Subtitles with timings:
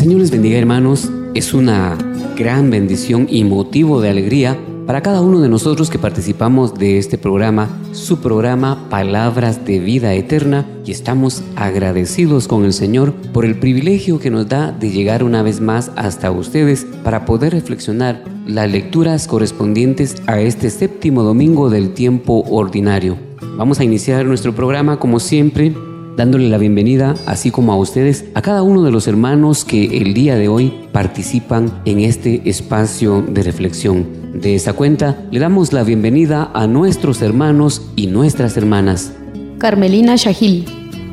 [0.00, 1.10] Señor les bendiga hermanos.
[1.34, 1.98] Es una
[2.34, 7.18] gran bendición y motivo de alegría para cada uno de nosotros que participamos de este
[7.18, 13.58] programa, su programa Palabras de Vida Eterna, y estamos agradecidos con el Señor por el
[13.58, 18.70] privilegio que nos da de llegar una vez más hasta ustedes para poder reflexionar las
[18.70, 23.18] lecturas correspondientes a este séptimo domingo del tiempo ordinario.
[23.58, 25.74] Vamos a iniciar nuestro programa como siempre
[26.20, 30.12] dándole la bienvenida, así como a ustedes, a cada uno de los hermanos que el
[30.12, 34.06] día de hoy participan en este espacio de reflexión.
[34.34, 39.14] De esa cuenta, le damos la bienvenida a nuestros hermanos y nuestras hermanas.
[39.56, 40.66] Carmelina Shahil,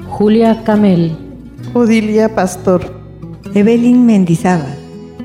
[0.10, 1.16] Julia Camel,
[1.74, 2.94] Odilia Pastor,
[3.54, 4.78] Evelyn Mendizábal,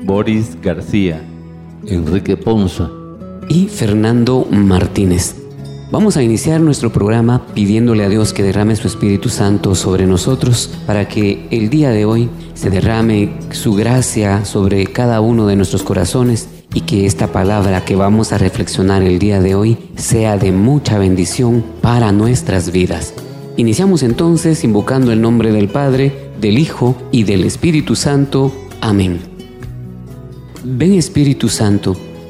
[0.05, 1.21] Boris García,
[1.87, 2.89] Enrique Ponza
[3.49, 5.42] y Fernando Martínez.
[5.93, 10.71] Vamos a iniciar nuestro programa pidiéndole a Dios que derrame su Espíritu Santo sobre nosotros
[10.87, 15.83] para que el día de hoy se derrame su gracia sobre cada uno de nuestros
[15.83, 20.51] corazones y que esta palabra que vamos a reflexionar el día de hoy sea de
[20.51, 23.13] mucha bendición para nuestras vidas.
[23.55, 28.51] Iniciamos entonces invocando el nombre del Padre, del Hijo y del Espíritu Santo.
[28.81, 29.19] Amén.
[30.63, 31.95] Ven Espíritu Santo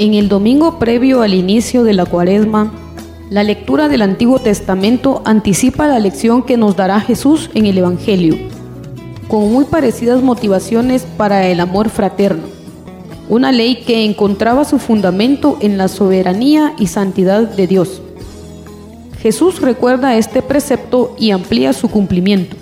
[0.00, 2.72] En el domingo previo al inicio de la cuaresma,
[3.30, 8.36] la lectura del Antiguo Testamento anticipa la lección que nos dará Jesús en el Evangelio,
[9.26, 12.44] con muy parecidas motivaciones para el amor fraterno,
[13.28, 18.00] una ley que encontraba su fundamento en la soberanía y santidad de Dios.
[19.20, 22.56] Jesús recuerda este precepto y amplía su cumplimiento,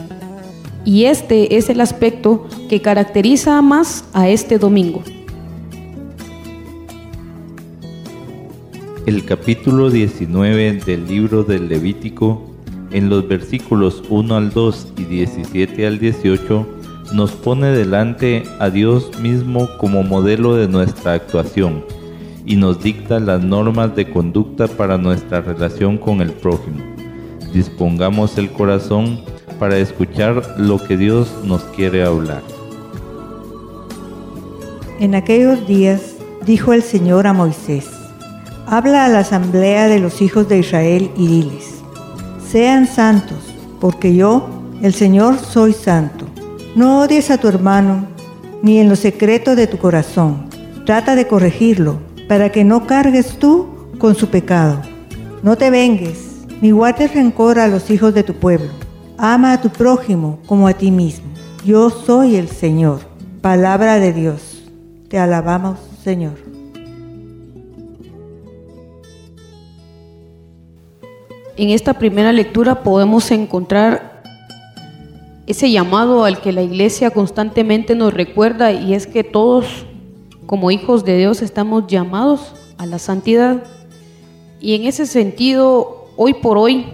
[0.86, 5.02] y este es el aspecto que caracteriza más a este domingo.
[9.06, 12.42] El capítulo 19 del libro del Levítico,
[12.90, 16.66] en los versículos 1 al 2 y 17 al 18,
[17.12, 21.84] nos pone delante a Dios mismo como modelo de nuestra actuación
[22.44, 26.82] y nos dicta las normas de conducta para nuestra relación con el prójimo.
[27.52, 29.20] Dispongamos el corazón
[29.60, 32.42] para escuchar lo que Dios nos quiere hablar.
[34.98, 37.95] En aquellos días dijo el Señor a Moisés,
[38.68, 41.76] Habla a la asamblea de los hijos de Israel y diles,
[42.50, 43.38] sean santos,
[43.80, 44.48] porque yo,
[44.82, 46.26] el Señor, soy santo.
[46.74, 48.06] No odies a tu hermano,
[48.62, 50.48] ni en lo secreto de tu corazón.
[50.84, 53.68] Trata de corregirlo, para que no cargues tú
[53.98, 54.82] con su pecado.
[55.44, 58.70] No te vengues, ni guardes rencor a los hijos de tu pueblo.
[59.16, 61.26] Ama a tu prójimo como a ti mismo.
[61.64, 62.98] Yo soy el Señor.
[63.42, 64.64] Palabra de Dios.
[65.08, 66.45] Te alabamos, Señor.
[71.58, 74.22] En esta primera lectura podemos encontrar
[75.46, 79.86] ese llamado al que la iglesia constantemente nos recuerda y es que todos
[80.44, 83.62] como hijos de Dios estamos llamados a la santidad.
[84.60, 86.88] Y en ese sentido, hoy por hoy,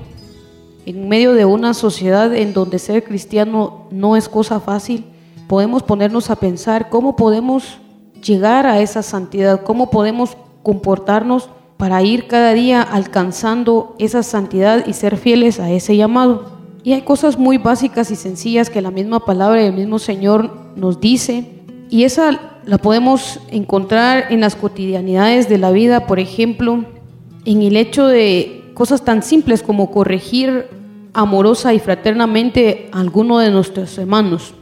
[0.86, 5.06] en medio de una sociedad en donde ser cristiano no es cosa fácil,
[5.48, 7.78] podemos ponernos a pensar cómo podemos
[8.22, 11.48] llegar a esa santidad, cómo podemos comportarnos
[11.82, 16.60] para ir cada día alcanzando esa santidad y ser fieles a ese llamado.
[16.84, 20.48] Y hay cosas muy básicas y sencillas que la misma palabra y el mismo Señor
[20.76, 21.44] nos dice.
[21.90, 26.84] Y esa la podemos encontrar en las cotidianidades de la vida, por ejemplo,
[27.46, 30.68] en el hecho de cosas tan simples como corregir
[31.14, 34.54] amorosa y fraternamente a alguno de nuestros hermanos.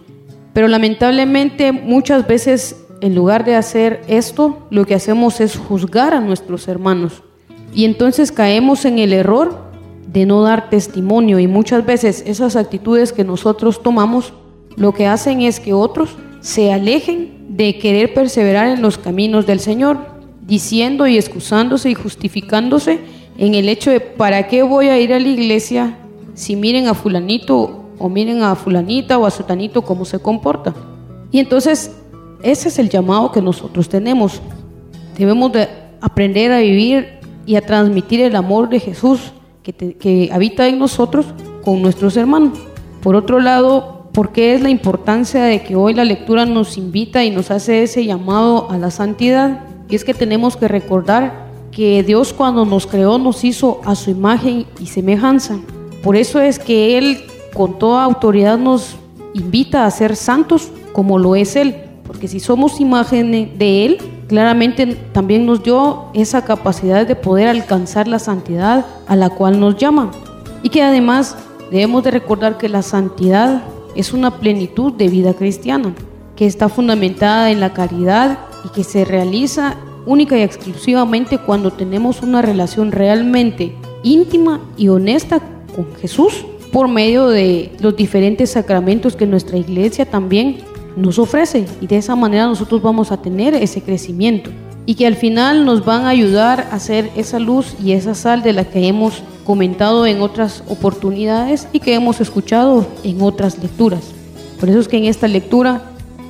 [0.55, 6.21] Pero lamentablemente muchas veces en lugar de hacer esto, lo que hacemos es juzgar a
[6.21, 7.23] nuestros hermanos.
[7.75, 9.71] Y entonces caemos en el error
[10.07, 14.33] de no dar testimonio y muchas veces esas actitudes que nosotros tomamos
[14.77, 19.61] lo que hacen es que otros se alejen de querer perseverar en los caminos del
[19.61, 19.99] Señor,
[20.47, 23.01] diciendo y excusándose y justificándose
[23.39, 25.97] en el hecho de ¿para qué voy a ir a la iglesia
[26.35, 30.75] si miren a fulanito o miren a fulanita o a sutanito cómo se comporta?
[31.31, 32.00] Y entonces
[32.43, 34.41] ese es el llamado que nosotros tenemos.
[35.19, 35.69] Debemos de
[36.01, 39.33] aprender a vivir y a transmitir el amor de Jesús
[39.63, 41.27] que, que habita en nosotros
[41.65, 42.59] con nuestros hermanos.
[43.03, 47.25] Por otro lado, ¿por qué es la importancia de que hoy la lectura nos invita
[47.25, 49.65] y nos hace ese llamado a la santidad?
[49.89, 54.11] Y es que tenemos que recordar que Dios cuando nos creó nos hizo a su
[54.11, 55.59] imagen y semejanza.
[56.03, 57.21] Por eso es que Él
[57.55, 58.97] con toda autoridad nos
[59.35, 61.90] invita a ser santos como lo es Él.
[62.11, 68.09] Porque si somos imagen de Él, claramente también nos dio esa capacidad de poder alcanzar
[68.09, 70.11] la santidad a la cual nos llama.
[70.65, 71.37] Y que además
[71.71, 73.63] debemos de recordar que la santidad
[73.95, 75.95] es una plenitud de vida cristiana,
[76.35, 82.23] que está fundamentada en la caridad y que se realiza única y exclusivamente cuando tenemos
[82.23, 83.73] una relación realmente
[84.03, 85.39] íntima y honesta
[85.77, 91.87] con Jesús por medio de los diferentes sacramentos que nuestra iglesia también nos ofrece y
[91.87, 94.51] de esa manera nosotros vamos a tener ese crecimiento
[94.87, 98.43] y que al final nos van a ayudar a hacer esa luz y esa sal
[98.43, 104.01] de la que hemos comentado en otras oportunidades y que hemos escuchado en otras lecturas.
[104.59, 105.83] Por eso es que en esta lectura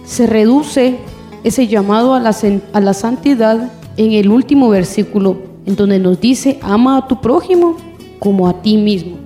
[0.05, 0.99] se reduce
[1.45, 2.37] ese llamado a la,
[2.73, 7.77] a la santidad en el último versículo, en donde nos dice, ama a tu prójimo
[8.19, 9.17] como a ti mismo.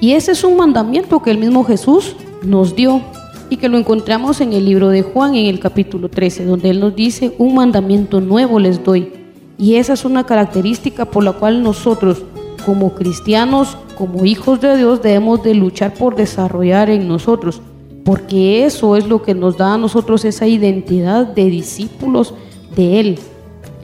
[0.00, 3.02] Y ese es un mandamiento que el mismo Jesús nos dio
[3.50, 6.80] y que lo encontramos en el libro de Juan en el capítulo 13, donde Él
[6.80, 9.12] nos dice, un mandamiento nuevo les doy.
[9.56, 12.22] Y esa es una característica por la cual nosotros,
[12.64, 17.60] como cristianos, como hijos de Dios, debemos de luchar por desarrollar en nosotros,
[18.04, 22.34] porque eso es lo que nos da a nosotros esa identidad de discípulos
[22.76, 23.18] de Él,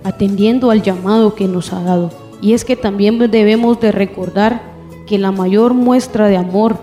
[0.05, 2.11] atendiendo al llamado que nos ha dado.
[2.41, 4.63] Y es que también debemos de recordar
[5.07, 6.77] que la mayor muestra de amor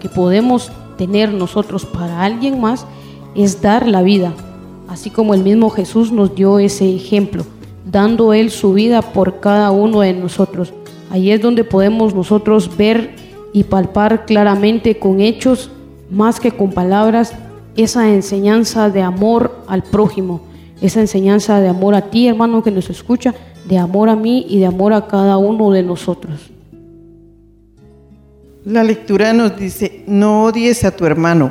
[0.00, 0.70] que podemos
[1.02, 2.86] tener nosotros para alguien más
[3.34, 4.32] es dar la vida,
[4.86, 7.44] así como el mismo Jesús nos dio ese ejemplo,
[7.84, 10.72] dando Él su vida por cada uno de nosotros.
[11.10, 13.16] Ahí es donde podemos nosotros ver
[13.52, 15.72] y palpar claramente con hechos,
[16.08, 17.34] más que con palabras,
[17.76, 20.42] esa enseñanza de amor al prójimo,
[20.80, 23.34] esa enseñanza de amor a ti, hermano, que nos escucha,
[23.64, 26.51] de amor a mí y de amor a cada uno de nosotros.
[28.64, 31.50] La lectura nos dice, no odies a tu hermano.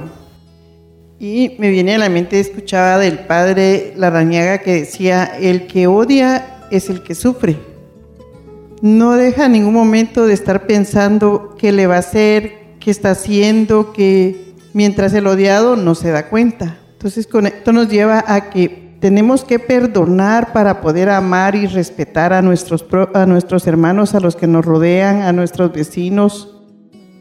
[1.19, 6.61] Y me viene a la mente, escuchaba del padre Larrañaga que decía, el que odia
[6.71, 7.57] es el que sufre.
[8.81, 13.11] No deja en ningún momento de estar pensando qué le va a hacer, qué está
[13.11, 16.79] haciendo, que mientras el odiado no se da cuenta.
[16.93, 22.31] Entonces con esto nos lleva a que tenemos que perdonar para poder amar y respetar
[22.31, 26.60] a nuestros, a nuestros hermanos, a los que nos rodean, a nuestros vecinos,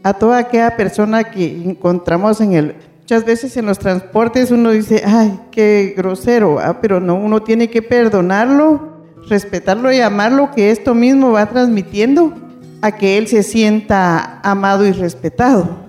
[0.03, 2.75] a toda aquella persona que encontramos en el...
[3.01, 7.69] Muchas veces en los transportes uno dice, ay, qué grosero, ah, pero no, uno tiene
[7.69, 12.33] que perdonarlo, respetarlo y amarlo, que esto mismo va transmitiendo
[12.81, 15.81] a que él se sienta amado y respetado.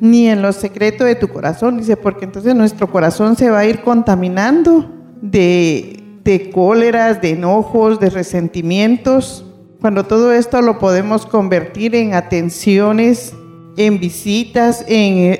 [0.00, 3.66] Ni en lo secreto de tu corazón, dice, porque entonces nuestro corazón se va a
[3.66, 9.44] ir contaminando de, de cóleras, de enojos, de resentimientos,
[9.80, 13.34] cuando todo esto lo podemos convertir en atenciones
[13.76, 15.38] en visitas, en,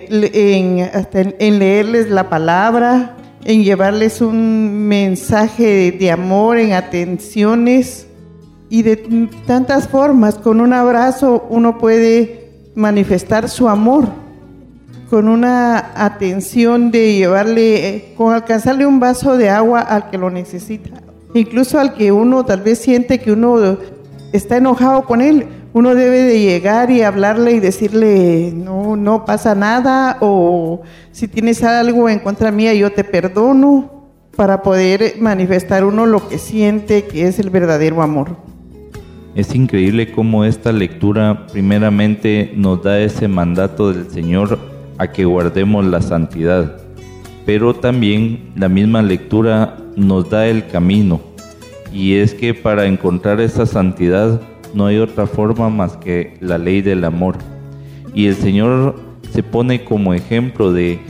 [1.39, 8.07] en, leerles la palabra, en llevarles un mensaje de, amor, en atenciones
[8.69, 8.97] y de
[9.47, 10.37] tantas formas.
[10.37, 14.09] Con un abrazo uno puede manifestar su amor,
[15.11, 20.91] con una atención de llevarle, con alcanzarle un vaso de agua al que lo necesita,
[21.35, 23.79] incluso al que uno tal vez siente que uno
[24.33, 29.57] está enojado con él uno debe de llegar y hablarle y decirle, no, no pasa
[29.57, 33.91] nada, o si tienes algo en contra mía, yo te perdono,
[34.37, 38.37] para poder manifestar uno lo que siente que es el verdadero amor.
[39.35, 44.61] Es increíble cómo esta lectura primeramente nos da ese mandato del Señor
[44.99, 46.77] a que guardemos la santidad,
[47.45, 51.21] pero también la misma lectura nos da el camino.
[51.93, 54.41] Y es que para encontrar esa santidad
[54.75, 57.37] no hay otra forma más que la ley del amor.
[58.15, 58.97] Y el Señor
[59.31, 61.01] se pone como ejemplo de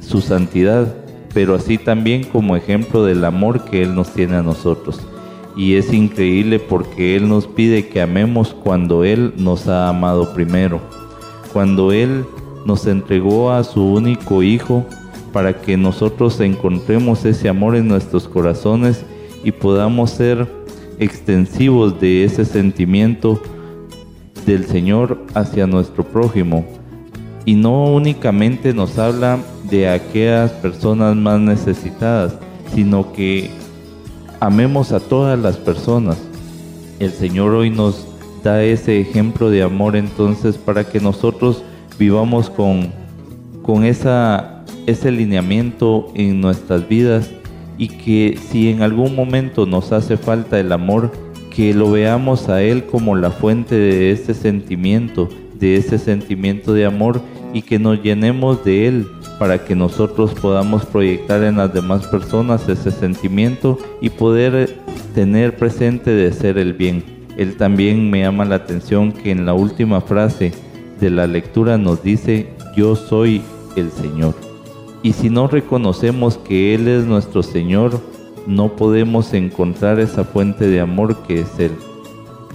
[0.00, 0.94] su santidad,
[1.34, 5.00] pero así también como ejemplo del amor que Él nos tiene a nosotros.
[5.56, 10.80] Y es increíble porque Él nos pide que amemos cuando Él nos ha amado primero,
[11.52, 12.24] cuando Él
[12.64, 14.84] nos entregó a su único Hijo
[15.32, 19.04] para que nosotros encontremos ese amor en nuestros corazones
[19.44, 20.59] y podamos ser
[21.00, 23.42] extensivos de ese sentimiento
[24.46, 26.64] del Señor hacia nuestro prójimo.
[27.44, 29.38] Y no únicamente nos habla
[29.68, 32.36] de aquellas personas más necesitadas,
[32.74, 33.50] sino que
[34.38, 36.18] amemos a todas las personas.
[36.98, 38.06] El Señor hoy nos
[38.44, 41.62] da ese ejemplo de amor entonces para que nosotros
[41.98, 42.92] vivamos con,
[43.62, 47.30] con esa, ese lineamiento en nuestras vidas
[47.80, 51.10] y que si en algún momento nos hace falta el amor,
[51.48, 56.84] que lo veamos a Él como la fuente de ese sentimiento, de ese sentimiento de
[56.84, 57.22] amor
[57.54, 59.06] y que nos llenemos de Él
[59.38, 64.76] para que nosotros podamos proyectar en las demás personas ese sentimiento y poder
[65.14, 67.02] tener presente de ser el bien.
[67.38, 70.52] Él también me llama la atención que en la última frase
[71.00, 73.40] de la lectura nos dice, yo soy
[73.74, 74.49] el Señor.
[75.02, 78.00] Y si no reconocemos que Él es nuestro Señor,
[78.46, 81.72] no podemos encontrar esa fuente de amor que es Él.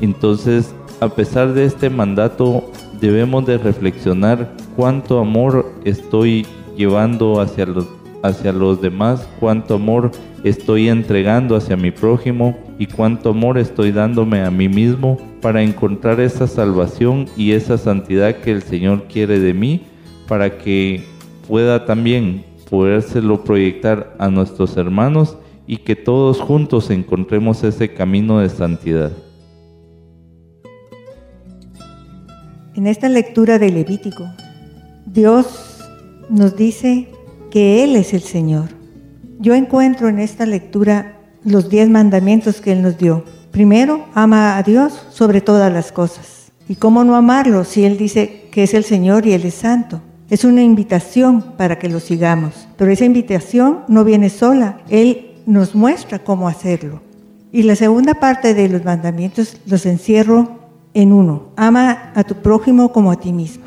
[0.02, 2.64] Entonces, a pesar de este mandato,
[3.00, 6.46] debemos de reflexionar cuánto amor estoy
[6.78, 7.88] llevando hacia los,
[8.24, 10.12] hacia los demás, cuánto amor
[10.44, 16.20] estoy entregando hacia mi prójimo y cuánto amor estoy dándome a mí mismo para encontrar
[16.20, 19.82] esa salvación y esa santidad que el Señor quiere de mí
[20.28, 21.04] para que
[21.48, 25.38] pueda también podérselo proyectar a nuestros hermanos
[25.68, 29.12] y que todos juntos encontremos ese camino de santidad.
[32.76, 34.26] En esta lectura de Levítico,
[35.06, 35.80] Dios
[36.30, 37.08] nos dice
[37.50, 38.70] que Él es el Señor.
[39.40, 43.24] Yo encuentro en esta lectura los diez mandamientos que Él nos dio.
[43.52, 46.52] Primero, ama a Dios sobre todas las cosas.
[46.68, 50.02] ¿Y cómo no amarlo si Él dice que es el Señor y Él es santo?
[50.30, 55.76] Es una invitación para que lo sigamos, pero esa invitación no viene sola, Él nos
[55.76, 57.02] muestra cómo hacerlo.
[57.52, 60.50] Y la segunda parte de los mandamientos los encierro
[60.96, 63.66] en uno, ama a tu prójimo como a ti mismo.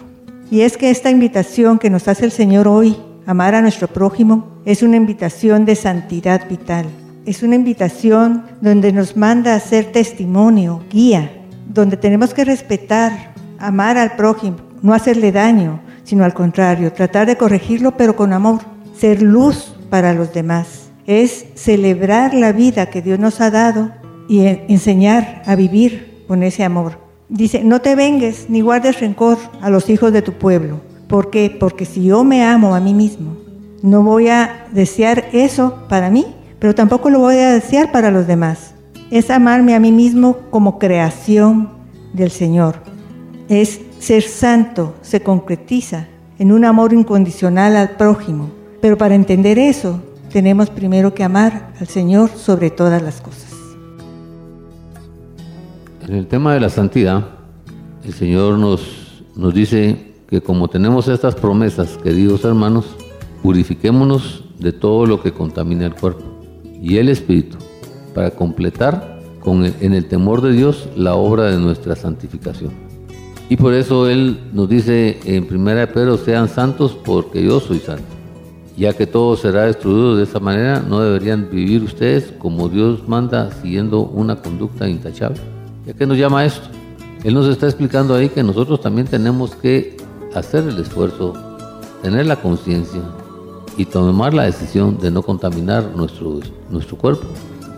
[0.50, 4.48] Y es que esta invitación que nos hace el Señor hoy, amar a nuestro prójimo,
[4.64, 6.86] es una invitación de santidad vital.
[7.24, 11.30] Es una invitación donde nos manda a ser testimonio, guía,
[11.68, 17.36] donde tenemos que respetar, amar al prójimo, no hacerle daño, sino al contrario, tratar de
[17.36, 18.60] corregirlo pero con amor,
[18.96, 20.88] ser luz para los demás.
[21.04, 23.90] Es celebrar la vida que Dios nos ha dado
[24.26, 26.98] y enseñar a vivir con ese amor.
[27.28, 30.80] Dice, no te vengues ni guardes rencor a los hijos de tu pueblo.
[31.08, 31.54] ¿Por qué?
[31.60, 33.36] Porque si yo me amo a mí mismo,
[33.82, 36.24] no voy a desear eso para mí,
[36.58, 38.72] pero tampoco lo voy a desear para los demás.
[39.10, 41.68] Es amarme a mí mismo como creación
[42.14, 42.76] del Señor.
[43.50, 46.06] Es ser santo, se concretiza
[46.38, 48.50] en un amor incondicional al prójimo.
[48.80, 50.00] Pero para entender eso,
[50.32, 53.54] tenemos primero que amar al Señor sobre todas las cosas.
[56.06, 57.26] En el tema de la santidad,
[58.04, 62.96] el Señor nos, nos dice que como tenemos estas promesas, queridos hermanos,
[63.42, 66.24] purifiquémonos de todo lo que contamina el cuerpo
[66.80, 67.56] y el espíritu,
[68.14, 69.18] para completar
[69.80, 72.87] en el temor de Dios la obra de nuestra santificación.
[73.48, 77.78] Y por eso Él nos dice en primera de Pedro, sean santos porque yo soy
[77.78, 78.04] santo.
[78.76, 83.50] Ya que todo será destruido de esa manera, no deberían vivir ustedes como Dios manda,
[83.62, 85.40] siguiendo una conducta intachable.
[85.86, 86.68] ¿Y a qué nos llama esto?
[87.24, 89.96] Él nos está explicando ahí que nosotros también tenemos que
[90.34, 91.32] hacer el esfuerzo,
[92.02, 93.00] tener la conciencia
[93.76, 96.40] y tomar la decisión de no contaminar nuestro,
[96.70, 97.26] nuestro cuerpo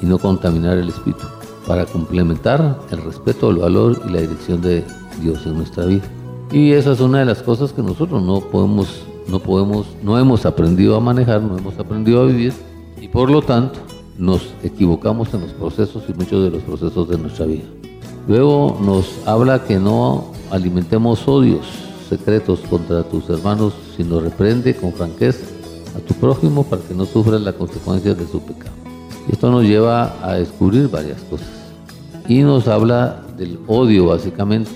[0.03, 1.27] y no contaminar el espíritu,
[1.67, 4.85] para complementar el respeto, el valor y la dirección de
[5.21, 6.05] Dios en nuestra vida.
[6.53, 10.45] Y esa es una de las cosas que nosotros no podemos, no podemos, no hemos
[10.47, 12.53] aprendido a manejar, no hemos aprendido a vivir
[13.01, 13.79] y por lo tanto
[14.19, 17.65] nos equivocamos en los procesos y muchos de los procesos de nuestra vida.
[18.29, 21.67] Luego nos habla que no alimentemos odios
[22.09, 25.45] secretos contra tus hermanos, sino reprende con franqueza
[25.97, 28.75] a tu prójimo para que no sufras las consecuencias de su pecado.
[29.31, 31.49] Esto nos lleva a descubrir varias cosas.
[32.29, 34.71] Y nos habla del odio básicamente.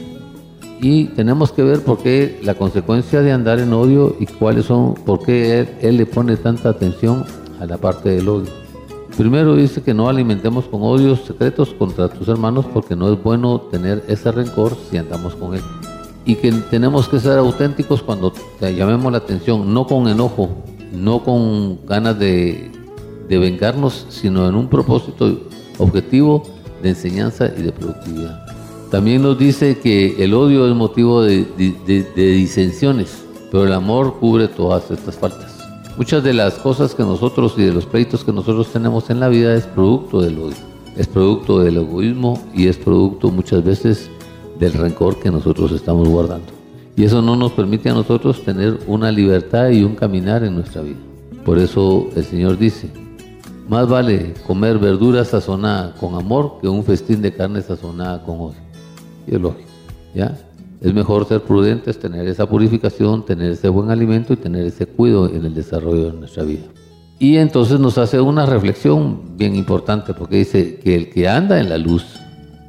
[0.85, 4.93] Y tenemos que ver por qué la consecuencia de andar en odio y cuáles son,
[4.93, 7.25] por qué él, le pone tanta atención
[7.59, 8.51] a la parte del odio.
[9.17, 13.63] Primero dice que no alimentemos con odios secretos contra tus hermanos porque no es bueno
[13.63, 15.63] tener ese rencor si andamos con él.
[16.27, 20.51] Y que tenemos que ser auténticos cuando te llamemos la atención, no con enojo,
[20.93, 22.71] no con ganas de
[23.31, 25.35] vengarnos, sino en un propósito
[25.79, 26.43] objetivo
[26.83, 28.44] de enseñanza y de productividad.
[28.95, 34.47] También nos dice que el odio es motivo de, de, disensiones, pero el amor cubre
[34.47, 35.59] todas estas faltas.
[35.97, 39.29] Muchas de las cosas que nosotros y de los pleitos que nosotros tenemos en la
[39.29, 40.55] vida es producto del odio,
[40.97, 44.09] es producto del egoísmo y es producto muchas veces
[44.61, 46.53] del rencor que nosotros estamos guardando.
[46.95, 50.83] Y eso no nos permite a nosotros tener una libertad y un caminar en nuestra
[50.83, 51.01] vida.
[51.45, 52.93] Por eso el Señor dice,
[53.69, 58.65] más vale comer verdura sazonada con amor que un festín de carne sazonada con odio.
[59.27, 59.69] Y es lógico,
[60.15, 60.37] ¿ya?
[60.81, 65.29] Es mejor ser prudentes, tener esa purificación, tener ese buen alimento y tener ese cuidado
[65.29, 66.65] en el desarrollo de nuestra vida.
[67.19, 71.69] Y entonces nos hace una reflexión bien importante porque dice que el que anda en
[71.69, 72.21] la luz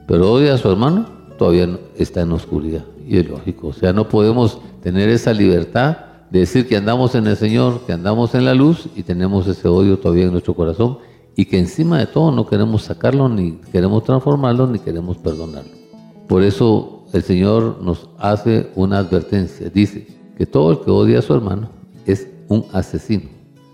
[0.07, 1.05] pero odia a su hermano
[1.37, 2.85] todavía está en oscuridad.
[3.07, 5.97] Y es lógico, o sea, no podemos tener esa libertad
[6.29, 9.67] de decir que andamos en el Señor, que andamos en la luz y tenemos ese
[9.67, 10.97] odio todavía en nuestro corazón
[11.35, 15.84] y que encima de todo no queremos sacarlo, ni queremos transformarlo, ni queremos perdonarlo.
[16.27, 19.69] Por eso el Señor nos hace una advertencia.
[19.69, 21.69] Dice que todo el que odia a su hermano
[22.05, 23.29] es un asesino.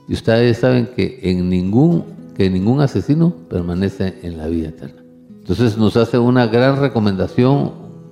[0.08, 2.04] Y ustedes saben que, en ningún,
[2.36, 5.02] que ningún asesino permanece en la vida eterna.
[5.40, 7.72] Entonces nos hace una gran recomendación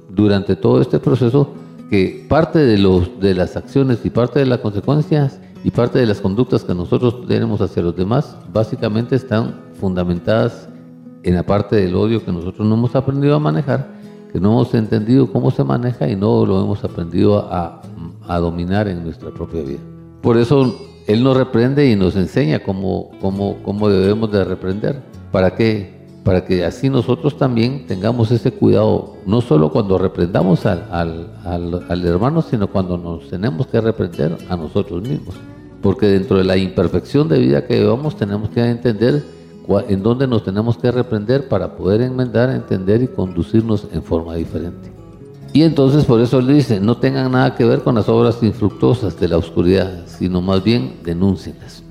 [0.10, 1.53] durante todo este proceso
[1.89, 6.05] que parte de, los, de las acciones y parte de las consecuencias y parte de
[6.05, 10.69] las conductas que nosotros tenemos hacia los demás básicamente están fundamentadas
[11.24, 13.99] en la parte del odio que nosotros no hemos aprendido a manejar
[14.31, 17.81] que no hemos entendido cómo se maneja y no lo hemos aprendido a,
[18.39, 19.80] dominar en nuestra propia vida.
[20.21, 20.75] Por eso
[21.08, 25.01] Él nos reprende y nos enseña cómo, cómo, cómo debemos de reprender.
[25.32, 25.97] ¿Para qué?
[26.23, 31.86] Para que así nosotros también tengamos ese cuidado, no solo cuando reprendamos al, al, al,
[31.89, 35.34] al hermano, sino cuando nos tenemos que reprender a nosotros mismos.
[35.82, 39.23] Porque dentro de la imperfección de vida que llevamos tenemos que entender
[39.88, 44.91] en dónde nos tenemos que reprender para poder enmendar, entender y conducirnos en forma diferente.
[45.53, 49.19] Y entonces por eso le dice, no tengan nada que ver con las obras infructuosas
[49.19, 51.84] de la oscuridad, sino más bien denúncienlas.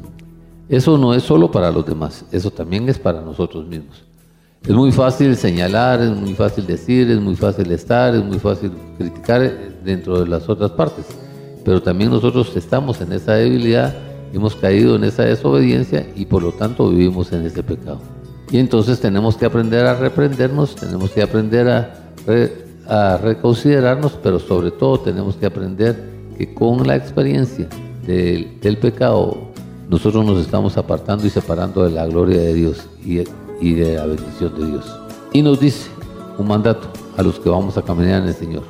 [0.69, 4.05] Eso no es solo para los demás, eso también es para nosotros mismos.
[4.63, 8.73] Es muy fácil señalar, es muy fácil decir, es muy fácil estar, es muy fácil
[8.99, 9.41] criticar
[9.85, 11.07] dentro de las otras partes,
[11.65, 16.53] pero también nosotros estamos en esa debilidad hemos caído en esa desobediencia y por lo
[16.53, 18.01] tanto vivimos en ese pecado.
[18.51, 22.13] Y entonces tenemos que aprender a reprendernos, tenemos que aprender a,
[22.89, 26.03] a reconsiderarnos, pero sobre todo tenemos que aprender
[26.37, 27.69] que con la experiencia
[28.07, 29.49] del, del, pecado
[29.91, 33.21] nosotros nos estamos apartando y separando de la gloria de Dios y,
[33.61, 34.99] y de la bendición de Dios.
[35.33, 35.91] Y nos dice
[36.39, 38.63] un mandato a los que vamos a caminar en el Señor.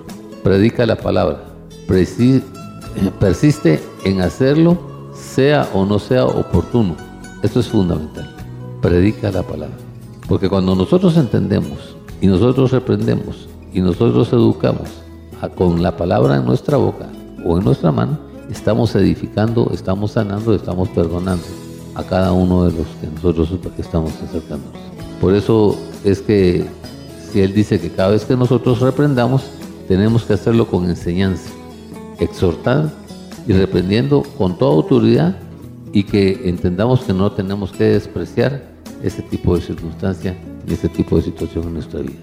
[0.43, 1.45] Predica la palabra,
[1.87, 4.98] persiste en hacerlo
[5.29, 6.97] sea o no sea oportuno.
[7.43, 8.35] Esto es fundamental.
[8.81, 9.77] Predica la palabra.
[10.29, 14.89] Porque cuando nosotros entendemos y nosotros reprendemos y nosotros educamos
[15.57, 17.09] con la palabra en nuestra boca
[17.45, 18.19] o en nuestra mano,
[18.51, 21.45] estamos edificando, estamos sanando, estamos perdonando
[21.95, 24.81] a cada uno de los que nosotros estamos acercándonos.
[25.21, 26.67] Por eso es que
[27.31, 29.45] si Él dice que cada vez que nosotros reprendamos,
[29.87, 31.51] tenemos que hacerlo con enseñanza,
[32.19, 32.91] exhortar
[33.49, 35.37] y reprendiendo con toda autoridad
[35.93, 38.63] y que entendamos que no tenemos que despreciar
[39.03, 40.37] ese tipo de circunstancia
[40.69, 42.19] y ese tipo de situación en nuestra vida.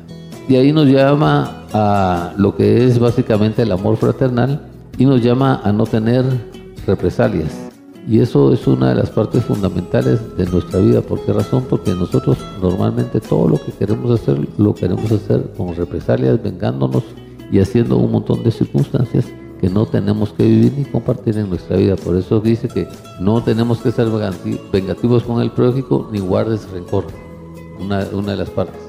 [0.47, 4.67] Y ahí nos llama a lo que es básicamente el amor fraternal
[4.99, 6.23] y nos llama a no tener
[6.85, 7.51] represalias.
[8.07, 11.01] Y eso es una de las partes fundamentales de nuestra vida.
[11.01, 11.65] ¿Por qué razón?
[11.67, 17.03] Porque nosotros normalmente todo lo que queremos hacer lo queremos hacer con represalias, vengándonos
[17.51, 19.25] y haciendo un montón de circunstancias
[19.65, 21.95] que no tenemos que vivir ni compartir en nuestra vida.
[21.95, 22.87] Por eso dice que
[23.19, 24.07] no tenemos que ser
[24.71, 27.05] vengativos con el prójimo ni guardes rencor.
[27.79, 28.79] Una, una de las partes.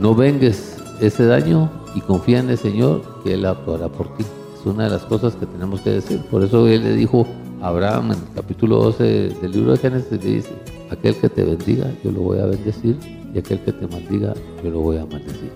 [0.00, 4.24] No vengues ese daño y confía en el Señor que Él actuará por ti.
[4.58, 6.22] Es una de las cosas que tenemos que decir.
[6.30, 7.26] Por eso Él le dijo
[7.60, 9.04] a Abraham en el capítulo 12
[9.42, 10.54] del libro de Génesis, le dice,
[10.90, 12.96] aquel que te bendiga, yo lo voy a bendecir,
[13.34, 14.32] y aquel que te maldiga,
[14.64, 15.52] yo lo voy a maldecir.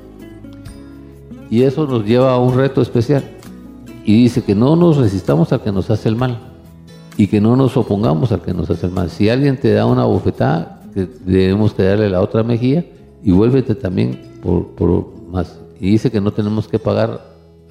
[1.48, 3.35] Y eso nos lleva a un reto especial
[4.06, 6.38] y dice que no nos resistamos al que nos hace el mal
[7.16, 9.10] y que no nos opongamos al que nos hace el mal.
[9.10, 10.80] Si alguien te da una bofetada,
[11.24, 12.84] debemos que darle la otra mejilla
[13.24, 15.58] y vuélvete también por, por más.
[15.80, 17.20] Y dice que no tenemos que pagar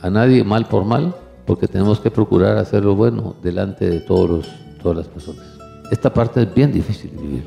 [0.02, 4.46] a nadie mal por mal, porque tenemos que procurar hacer lo bueno delante de todos
[4.84, 5.44] todas las personas.
[5.90, 7.44] Esta parte es bien difícil de vivir.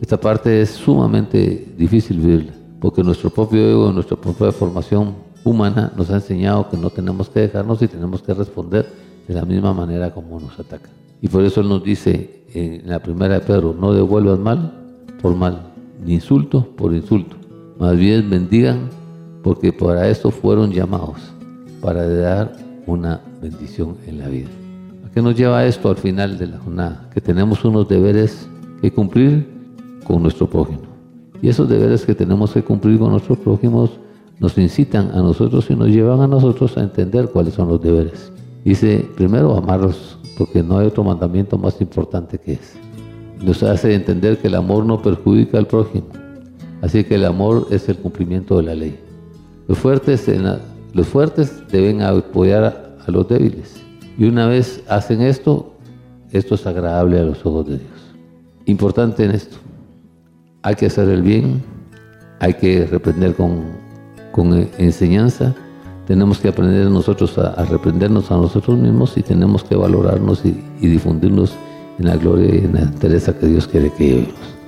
[0.00, 6.10] Esta parte es sumamente difícil vivirla, porque nuestro propio ego, nuestra propia formación humana nos
[6.10, 8.86] ha enseñado que no tenemos que dejarnos y tenemos que responder
[9.26, 10.90] de la misma manera como nos atacan.
[11.22, 14.72] Y por eso Él nos dice en la primera de Pedro, no devuelvas mal
[15.20, 15.72] por mal,
[16.04, 17.36] ni insulto por insulto.
[17.78, 18.88] Más bien bendigan,
[19.42, 21.16] porque para esto fueron llamados,
[21.80, 22.52] para dar
[22.86, 24.48] una bendición en la vida.
[25.06, 27.08] ¿A qué nos lleva esto al final de la jornada?
[27.12, 28.48] Que tenemos unos deberes
[28.80, 29.48] que cumplir
[30.04, 30.82] con nuestro prójimo.
[31.42, 33.90] Y esos deberes que tenemos que cumplir con nuestros prójimos
[34.40, 38.32] nos incitan a nosotros y nos llevan a nosotros a entender cuáles son los deberes.
[38.64, 42.78] Dice, primero, amarlos, porque no hay otro mandamiento más importante que ese.
[43.42, 46.06] Nos hace entender que el amor no perjudica al prójimo.
[46.80, 48.98] Así que el amor es el cumplimiento de la ley.
[49.68, 50.26] Los fuertes,
[50.94, 53.82] los fuertes deben apoyar a los débiles.
[54.16, 55.74] Y una vez hacen esto,
[56.32, 58.14] esto es agradable a los ojos de Dios.
[58.64, 59.58] Importante en esto,
[60.62, 61.62] hay que hacer el bien,
[62.38, 63.79] hay que reprender con,
[64.40, 65.54] con enseñanza,
[66.06, 71.52] tenemos que aprender nosotros a, reprendernos a nosotros mismos y tenemos que valorarnos y, difundirnos
[71.98, 74.59] en la gloria y en la entereza que Dios quiere que vivamos.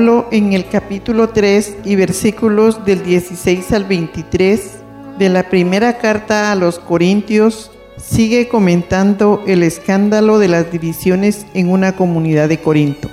[0.00, 4.78] En el capítulo 3 y versículos del 16 al 23
[5.18, 11.68] de la primera carta a los Corintios sigue comentando el escándalo de las divisiones en
[11.68, 13.10] una comunidad de Corinto.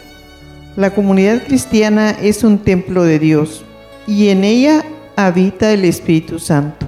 [0.77, 3.65] La comunidad cristiana es un templo de Dios
[4.07, 4.85] y en ella
[5.17, 6.87] habita el Espíritu Santo.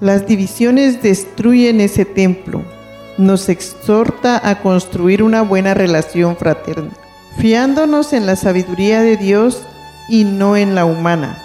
[0.00, 2.62] Las divisiones destruyen ese templo.
[3.16, 6.90] Nos exhorta a construir una buena relación fraterna
[7.38, 9.62] fiándonos en la sabiduría de Dios
[10.08, 11.38] y no en la humana.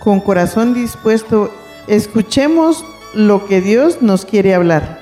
[0.00, 1.50] Con corazón dispuesto,
[1.86, 5.00] escuchemos lo que Dios nos quiere hablar.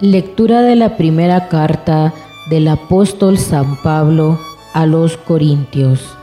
[0.00, 2.12] Lectura de la primera carta
[2.50, 4.38] del apóstol San Pablo
[4.74, 6.16] a los Corintios.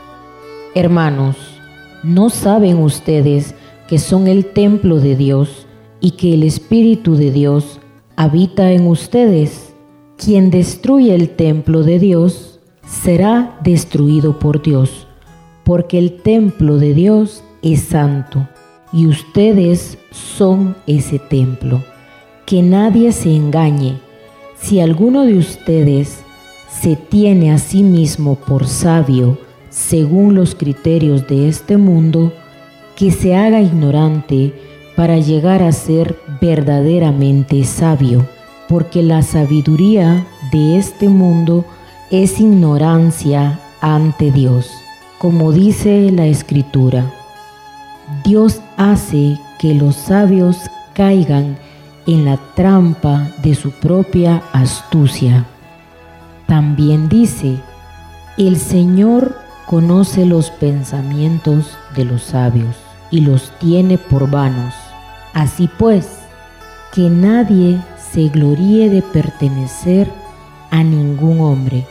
[0.74, 1.36] Hermanos,
[2.04, 3.54] ¿no saben ustedes
[3.88, 5.66] que son el templo de Dios?
[6.02, 7.80] Y que el Espíritu de Dios
[8.16, 9.72] habita en ustedes.
[10.18, 15.06] Quien destruye el templo de Dios será destruido por Dios,
[15.64, 18.46] porque el templo de Dios es santo
[18.92, 21.82] y ustedes son ese templo.
[22.44, 23.94] Que nadie se engañe.
[24.56, 26.18] Si alguno de ustedes
[26.68, 29.38] se tiene a sí mismo por sabio
[29.70, 32.32] según los criterios de este mundo,
[32.96, 34.52] que se haga ignorante
[34.96, 38.26] para llegar a ser verdaderamente sabio,
[38.68, 41.64] porque la sabiduría de este mundo
[42.10, 44.70] es ignorancia ante Dios.
[45.18, 47.12] Como dice la escritura,
[48.24, 50.58] Dios hace que los sabios
[50.94, 51.56] caigan
[52.06, 55.46] en la trampa de su propia astucia.
[56.46, 57.56] También dice,
[58.36, 62.76] el Señor conoce los pensamientos de los sabios
[63.10, 64.74] y los tiene por vanos.
[65.34, 66.06] Así pues,
[66.92, 67.80] que nadie
[68.12, 70.10] se gloríe de pertenecer
[70.70, 71.86] a ningún hombre,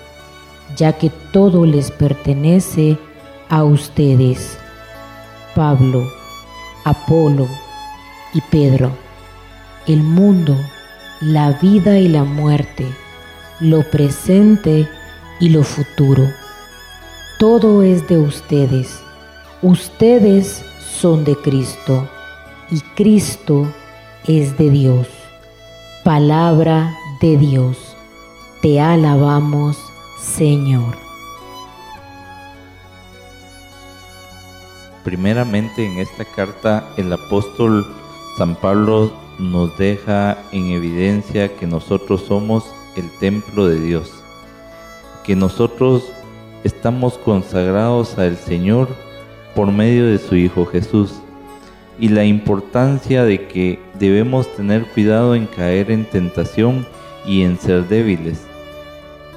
[0.77, 2.99] ya que todo les pertenece
[3.49, 4.57] a ustedes.
[5.55, 6.07] Pablo,
[6.85, 7.47] Apolo
[8.33, 8.91] y Pedro,
[9.87, 10.55] el mundo,
[11.19, 12.85] la vida y la muerte,
[13.59, 14.87] lo presente
[15.39, 16.27] y lo futuro.
[17.39, 18.99] Todo es de ustedes.
[19.63, 22.07] Ustedes son de Cristo
[22.71, 23.67] y Cristo
[24.25, 25.07] es de Dios.
[26.03, 27.95] Palabra de Dios.
[28.61, 29.77] Te alabamos,
[30.19, 30.95] Señor.
[35.03, 37.85] Primeramente en esta carta el apóstol
[38.37, 42.63] San Pablo nos deja en evidencia que nosotros somos
[42.95, 44.11] el templo de Dios,
[45.25, 46.03] que nosotros
[46.63, 48.87] estamos consagrados al Señor
[49.55, 51.20] por medio de su Hijo Jesús
[52.01, 56.85] y la importancia de que debemos tener cuidado en caer en tentación
[57.25, 58.41] y en ser débiles.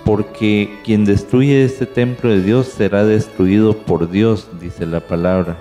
[0.04, 5.56] porque quien destruye este templo de Dios será destruido por Dios, dice la palabra.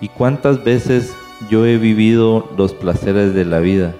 [0.00, 1.14] ¿Y cuántas veces
[1.48, 3.94] yo he vivido los placeres de la vida?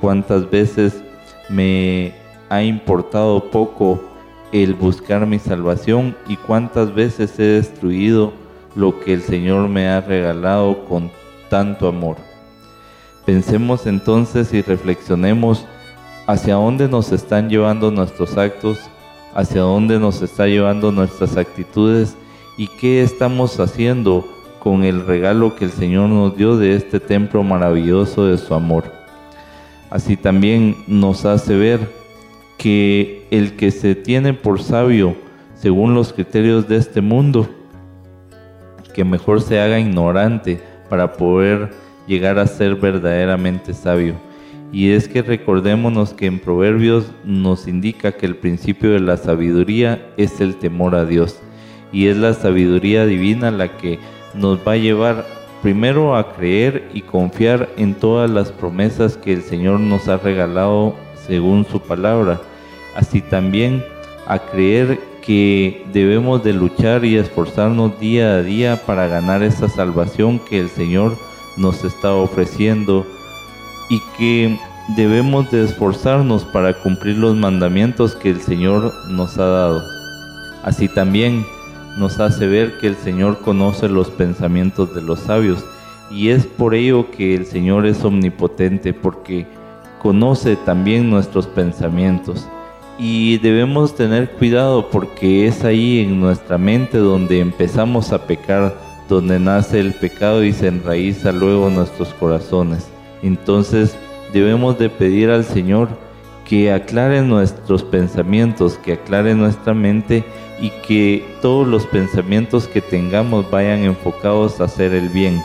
[0.00, 1.00] ¿Cuántas veces
[1.48, 2.14] me
[2.48, 4.02] ha importado poco
[4.50, 8.32] el buscar mi salvación y cuántas veces he destruido
[8.74, 11.12] lo que el Señor me ha regalado con
[11.48, 12.16] tanto amor.
[13.24, 15.66] Pensemos entonces y reflexionemos
[16.26, 18.78] hacia dónde nos están llevando nuestros actos,
[19.34, 22.16] hacia dónde nos está llevando nuestras actitudes
[22.56, 24.26] y qué estamos haciendo
[24.58, 28.84] con el regalo que el Señor nos dio de este templo maravilloso de su amor.
[29.90, 31.80] Así también nos hace ver
[32.58, 35.16] que el que se tiene por sabio
[35.54, 37.48] según los criterios de este mundo,
[38.94, 41.70] que mejor se haga ignorante para poder
[42.06, 44.14] llegar a ser verdaderamente sabio.
[44.72, 50.06] Y es que recordémonos que en Proverbios nos indica que el principio de la sabiduría
[50.16, 51.38] es el temor a Dios.
[51.90, 53.98] Y es la sabiduría divina la que
[54.34, 55.26] nos va a llevar
[55.62, 60.94] primero a creer y confiar en todas las promesas que el Señor nos ha regalado
[61.26, 62.40] según su palabra
[62.98, 63.84] así también
[64.26, 64.98] a creer
[65.28, 70.70] que debemos de luchar y esforzarnos día a día para ganar esa salvación que el
[70.70, 71.18] Señor
[71.58, 73.04] nos está ofreciendo
[73.90, 74.58] y que
[74.96, 79.82] debemos de esforzarnos para cumplir los mandamientos que el Señor nos ha dado.
[80.62, 81.44] Así también
[81.98, 85.62] nos hace ver que el Señor conoce los pensamientos de los sabios
[86.10, 89.46] y es por ello que el Señor es omnipotente porque
[90.00, 92.48] conoce también nuestros pensamientos
[92.98, 98.76] y debemos tener cuidado porque es ahí en nuestra mente donde empezamos a pecar,
[99.08, 102.88] donde nace el pecado y se enraiza luego nuestros corazones.
[103.22, 103.96] Entonces
[104.32, 105.88] debemos de pedir al Señor
[106.44, 110.24] que aclare nuestros pensamientos, que aclare nuestra mente
[110.60, 115.40] y que todos los pensamientos que tengamos vayan enfocados a hacer el bien,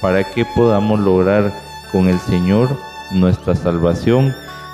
[0.00, 1.52] para que podamos lograr
[1.92, 2.70] con el Señor
[3.12, 4.32] nuestra salvación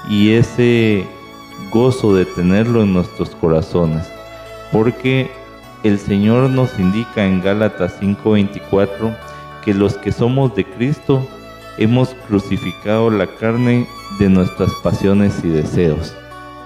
[0.08, 1.06] y ese
[1.70, 4.10] gozo de tenerlo en nuestros corazones,
[4.72, 5.30] porque
[5.82, 9.14] el Señor nos indica en Gálatas 5:24
[9.64, 11.26] que los que somos de Cristo
[11.78, 13.86] hemos crucificado la carne
[14.18, 16.14] de nuestras pasiones y deseos.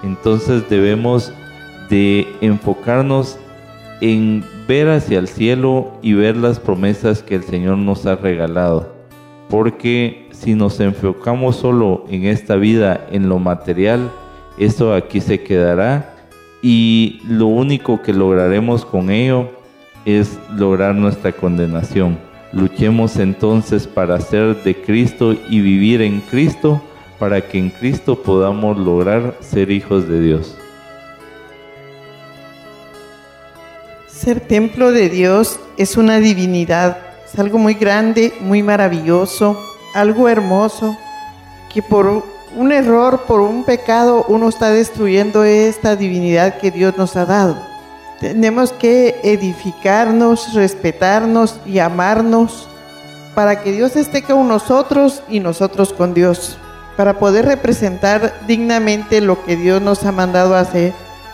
[0.03, 1.31] Entonces debemos
[1.89, 3.39] de enfocarnos
[4.01, 8.93] en ver hacia el cielo y ver las promesas que el Señor nos ha regalado.
[9.49, 14.11] Porque si nos enfocamos solo en esta vida, en lo material,
[14.57, 16.13] esto aquí se quedará
[16.61, 19.49] y lo único que lograremos con ello
[20.05, 22.17] es lograr nuestra condenación.
[22.51, 26.81] Luchemos entonces para ser de Cristo y vivir en Cristo
[27.19, 30.57] para que en Cristo podamos lograr ser hijos de Dios.
[34.07, 39.59] Ser templo de Dios es una divinidad, es algo muy grande, muy maravilloso,
[39.93, 40.97] algo hermoso,
[41.73, 42.23] que por
[42.55, 47.57] un error, por un pecado, uno está destruyendo esta divinidad que Dios nos ha dado.
[48.19, 52.67] Tenemos que edificarnos, respetarnos y amarnos
[53.35, 56.57] para que Dios esté con nosotros y nosotros con Dios,
[56.95, 60.93] para poder representar dignamente lo que Dios nos ha mandado a hacer,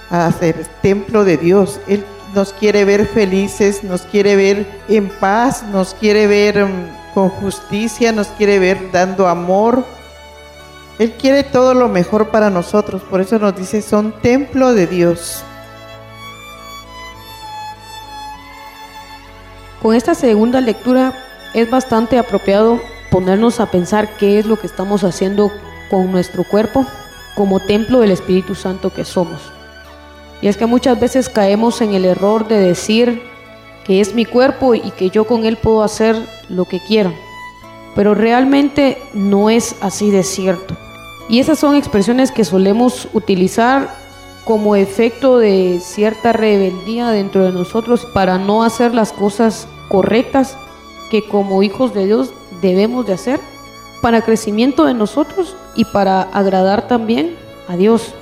[0.10, 1.80] a hacer templo de Dios.
[1.88, 2.04] Él
[2.34, 8.12] nos quiere ver felices, nos quiere ver en paz, nos quiere ver mm, con justicia,
[8.12, 9.86] nos quiere ver dando amor,
[11.02, 15.44] él quiere todo lo mejor para nosotros, por eso nos dice, son templo de Dios.
[19.82, 21.12] Con esta segunda lectura
[21.56, 25.52] es bastante apropiado ponernos a pensar qué es lo que estamos haciendo
[25.90, 26.86] con nuestro cuerpo
[27.36, 29.42] como templo del Espíritu Santo que somos.
[30.40, 33.24] Y es que muchas veces caemos en el error de decir
[33.86, 36.16] que es mi cuerpo y que yo con él puedo hacer
[36.48, 37.12] lo que quiera.
[37.96, 40.78] Pero realmente no es así de cierto.
[41.32, 43.96] Y esas son expresiones que solemos utilizar
[44.44, 50.58] como efecto de cierta rebeldía dentro de nosotros para no hacer las cosas correctas
[51.10, 53.40] que como hijos de Dios debemos de hacer
[54.02, 57.38] para crecimiento de nosotros y para agradar también
[57.70, 58.14] a Dios,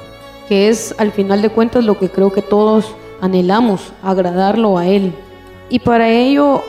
[0.48, 5.16] que es al final de cuentas lo que creo que todos anhelamos, agradarlo a Él.
[5.68, 6.62] Y para ello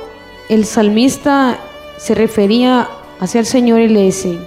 [0.49, 1.59] el salmista
[1.99, 2.89] se refería
[3.21, 4.39] hacia el Señor y le dice,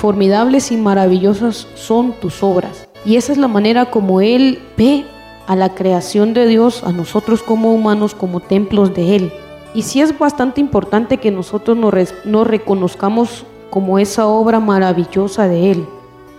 [0.00, 2.88] formidables y maravillosas son tus obras.
[3.04, 5.04] Y esa es la manera como Él ve
[5.46, 9.32] a la creación de Dios, a nosotros como humanos, como templos de Él.
[9.74, 15.86] Y sí es bastante importante que nosotros nos, reconozcamos como esa obra maravillosa de Él,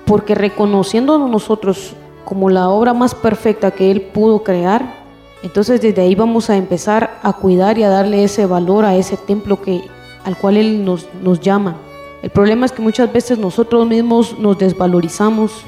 [0.06, 1.94] porque reconociéndonos nosotros
[2.26, 5.02] como la obra más perfecta que Él pudo crear,
[5.44, 9.18] entonces desde ahí vamos a empezar a cuidar y a darle ese valor a ese
[9.18, 9.84] templo que,
[10.26, 11.76] al cual Él nos, nos llama.
[12.22, 15.64] El problema es que muchas veces nosotros mismos nos desvalorizamos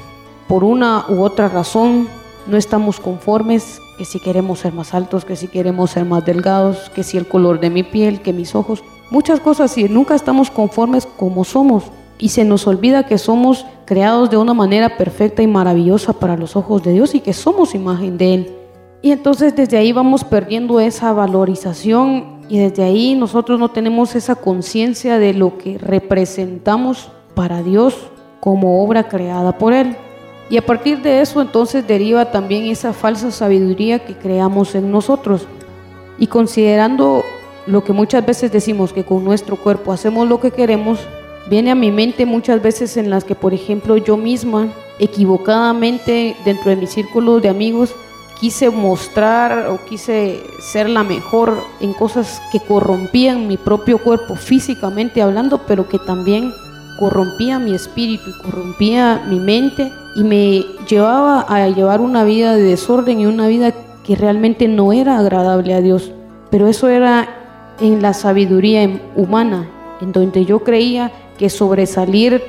[0.46, 2.06] por una u otra razón,
[2.46, 6.90] no estamos conformes, que si queremos ser más altos, que si queremos ser más delgados,
[6.90, 10.50] que si el color de mi piel, que mis ojos, muchas cosas y nunca estamos
[10.50, 11.84] conformes como somos.
[12.18, 16.54] Y se nos olvida que somos creados de una manera perfecta y maravillosa para los
[16.54, 18.56] ojos de Dios y que somos imagen de Él.
[19.02, 24.34] Y entonces desde ahí vamos perdiendo esa valorización y desde ahí nosotros no tenemos esa
[24.34, 27.96] conciencia de lo que representamos para Dios
[28.40, 29.96] como obra creada por Él.
[30.50, 35.46] Y a partir de eso entonces deriva también esa falsa sabiduría que creamos en nosotros.
[36.18, 37.24] Y considerando
[37.66, 40.98] lo que muchas veces decimos que con nuestro cuerpo hacemos lo que queremos,
[41.48, 46.70] viene a mi mente muchas veces en las que, por ejemplo, yo misma, equivocadamente dentro
[46.70, 47.94] de mi círculo de amigos,
[48.44, 55.22] quise mostrar o quise ser la mejor en cosas que corrompían mi propio cuerpo físicamente
[55.22, 56.52] hablando, pero que también
[56.98, 62.64] corrompía mi espíritu y corrompía mi mente y me llevaba a llevar una vida de
[62.64, 63.72] desorden y una vida
[64.06, 66.12] que realmente no era agradable a Dios.
[66.50, 67.26] Pero eso era
[67.80, 69.70] en la sabiduría humana,
[70.02, 72.42] en donde yo creía que sobresalir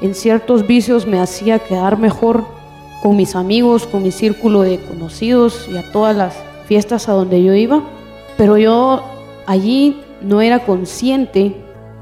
[0.00, 2.55] en ciertos vicios me hacía quedar mejor
[3.02, 6.34] con mis amigos, con mi círculo de conocidos y a todas las
[6.66, 7.82] fiestas a donde yo iba.
[8.36, 9.02] Pero yo
[9.46, 11.54] allí no era consciente,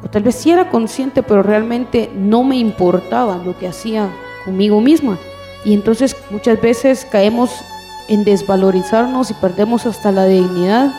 [0.02, 4.10] o tal vez sí era consciente, pero realmente no me importaba lo que hacía
[4.44, 5.18] conmigo misma.
[5.64, 7.50] Y entonces muchas veces caemos
[8.08, 10.92] en desvalorizarnos y perdemos hasta la dignidad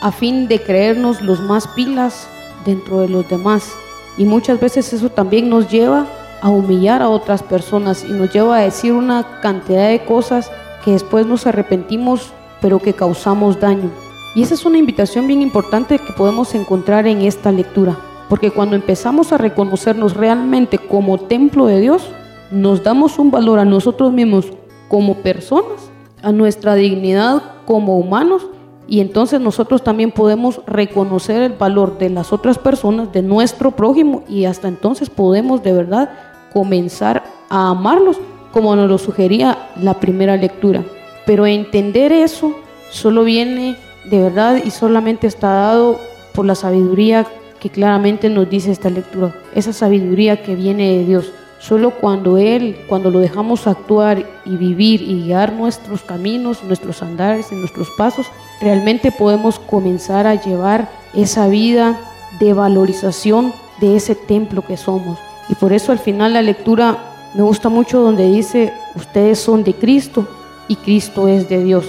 [0.00, 2.28] a fin de creernos los más pilas
[2.64, 3.72] dentro de los demás.
[4.18, 6.06] Y muchas veces eso también nos lleva
[6.42, 10.50] a humillar a otras personas y nos lleva a decir una cantidad de cosas
[10.84, 13.90] que después nos arrepentimos pero que causamos daño.
[14.34, 18.76] Y esa es una invitación bien importante que podemos encontrar en esta lectura, porque cuando
[18.76, 22.08] empezamos a reconocernos realmente como templo de Dios,
[22.50, 24.46] nos damos un valor a nosotros mismos
[24.88, 25.90] como personas,
[26.22, 28.46] a nuestra dignidad como humanos
[28.86, 34.22] y entonces nosotros también podemos reconocer el valor de las otras personas, de nuestro prójimo
[34.28, 36.10] y hasta entonces podemos de verdad
[36.52, 38.18] comenzar a amarlos
[38.52, 40.84] como nos lo sugería la primera lectura.
[41.26, 42.54] Pero entender eso
[42.90, 45.98] solo viene de verdad y solamente está dado
[46.34, 47.26] por la sabiduría
[47.60, 51.32] que claramente nos dice esta lectura, esa sabiduría que viene de Dios.
[51.60, 57.52] Solo cuando Él, cuando lo dejamos actuar y vivir y guiar nuestros caminos, nuestros andares
[57.52, 58.26] y nuestros pasos,
[58.60, 61.96] realmente podemos comenzar a llevar esa vida
[62.40, 65.18] de valorización de ese templo que somos.
[65.48, 66.96] Y por eso al final la lectura
[67.34, 70.28] me gusta mucho donde dice, ustedes son de Cristo
[70.68, 71.86] y Cristo es de Dios.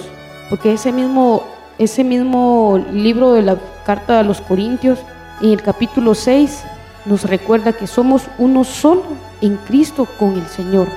[0.50, 1.42] Porque ese mismo,
[1.78, 4.98] ese mismo libro de la carta a los Corintios,
[5.42, 6.64] en el capítulo 6,
[7.04, 9.02] nos recuerda que somos uno solo
[9.40, 10.88] en Cristo con el Señor.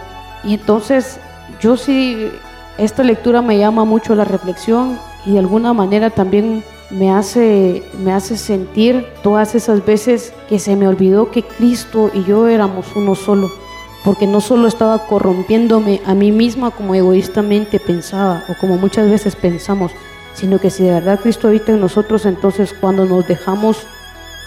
[0.44, 1.20] Y entonces
[1.60, 2.30] yo sí,
[2.78, 8.14] esta lectura me llama mucho la reflexión y de alguna manera también me hace, me
[8.14, 13.16] hace sentir todas esas veces que se me olvidó que Cristo y yo éramos uno
[13.16, 13.52] solo,
[14.04, 19.36] porque no solo estaba corrompiéndome a mí misma como egoístamente pensaba o como muchas veces
[19.36, 19.92] pensamos,
[20.34, 23.86] sino que si de verdad Cristo habita en nosotros, entonces cuando nos dejamos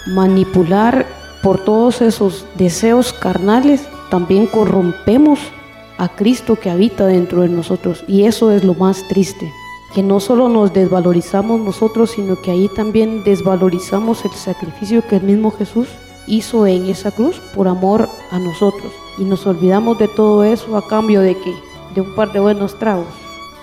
[0.07, 1.05] manipular
[1.43, 5.39] por todos esos deseos carnales, también corrompemos
[5.97, 8.03] a Cristo que habita dentro de nosotros.
[8.07, 9.51] Y eso es lo más triste,
[9.93, 15.23] que no solo nos desvalorizamos nosotros, sino que ahí también desvalorizamos el sacrificio que el
[15.23, 15.87] mismo Jesús
[16.27, 18.91] hizo en esa cruz por amor a nosotros.
[19.17, 21.53] Y nos olvidamos de todo eso a cambio de que
[21.93, 23.07] de un par de buenos tragos,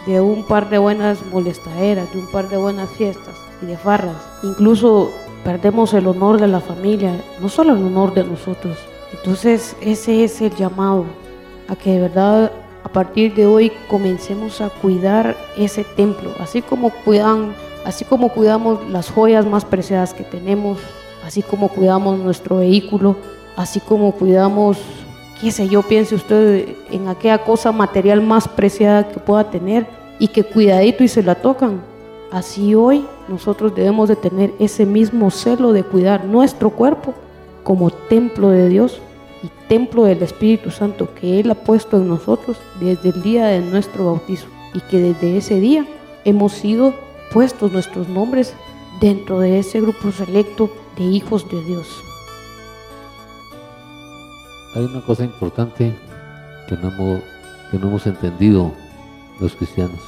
[0.06, 4.16] de un par de buenas molestaderas, de un par de buenas fiestas y de farras.
[4.42, 5.10] Incluso
[5.44, 8.76] perdemos el honor de la familia, no solo el honor de nosotros.
[9.12, 11.06] Entonces ese es el llamado
[11.68, 12.52] a que de verdad
[12.84, 17.54] a partir de hoy comencemos a cuidar ese templo, así como cuidan,
[17.84, 20.78] así como cuidamos las joyas más preciadas que tenemos,
[21.24, 23.16] así como cuidamos nuestro vehículo,
[23.56, 24.78] así como cuidamos,
[25.40, 29.86] qué sé yo, piense usted en aquella cosa material más preciada que pueda tener
[30.18, 31.80] y que cuidadito y se la tocan.
[32.30, 37.14] Así hoy nosotros debemos de tener ese mismo celo de cuidar nuestro cuerpo
[37.64, 39.00] como templo de Dios
[39.42, 43.60] y templo del Espíritu Santo que Él ha puesto en nosotros desde el día de
[43.60, 45.86] nuestro bautismo y que desde ese día
[46.24, 46.94] hemos sido
[47.32, 48.54] puestos nuestros nombres
[49.00, 51.86] dentro de ese grupo selecto de hijos de Dios.
[54.74, 55.94] Hay una cosa importante
[56.68, 57.22] que no hemos,
[57.70, 58.72] que no hemos entendido
[59.40, 60.00] los cristianos,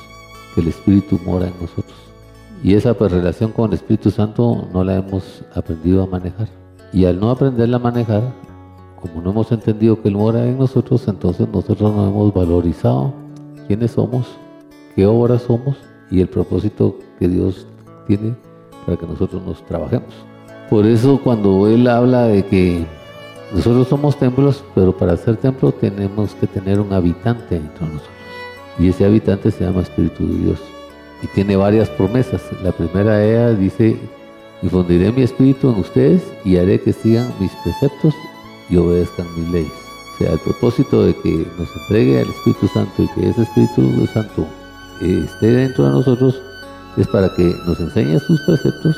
[0.54, 1.96] que el Espíritu mora en nosotros.
[2.62, 6.48] Y esa pues, relación con el Espíritu Santo no la hemos aprendido a manejar.
[6.92, 8.34] Y al no aprenderla a manejar,
[9.00, 13.14] como no hemos entendido que Él mora en nosotros, entonces nosotros no hemos valorizado
[13.66, 14.26] quiénes somos,
[14.94, 15.76] qué obra somos
[16.10, 17.66] y el propósito que Dios
[18.06, 18.34] tiene
[18.84, 20.12] para que nosotros nos trabajemos.
[20.68, 22.84] Por eso cuando Él habla de que
[23.54, 28.16] nosotros somos templos, pero para ser templo tenemos que tener un habitante dentro de nosotros.
[28.78, 30.58] Y ese habitante se llama Espíritu de Dios.
[31.22, 32.42] Y tiene varias promesas.
[32.62, 33.98] La primera de dice,
[34.62, 38.14] infundiré mi espíritu en ustedes y haré que sigan mis preceptos
[38.70, 39.72] y obedezcan mis leyes.
[40.14, 44.06] O sea, el propósito de que nos entregue al Espíritu Santo y que ese Espíritu
[44.12, 44.46] Santo
[45.00, 46.40] esté dentro de nosotros
[46.96, 48.96] es para que nos enseñe sus preceptos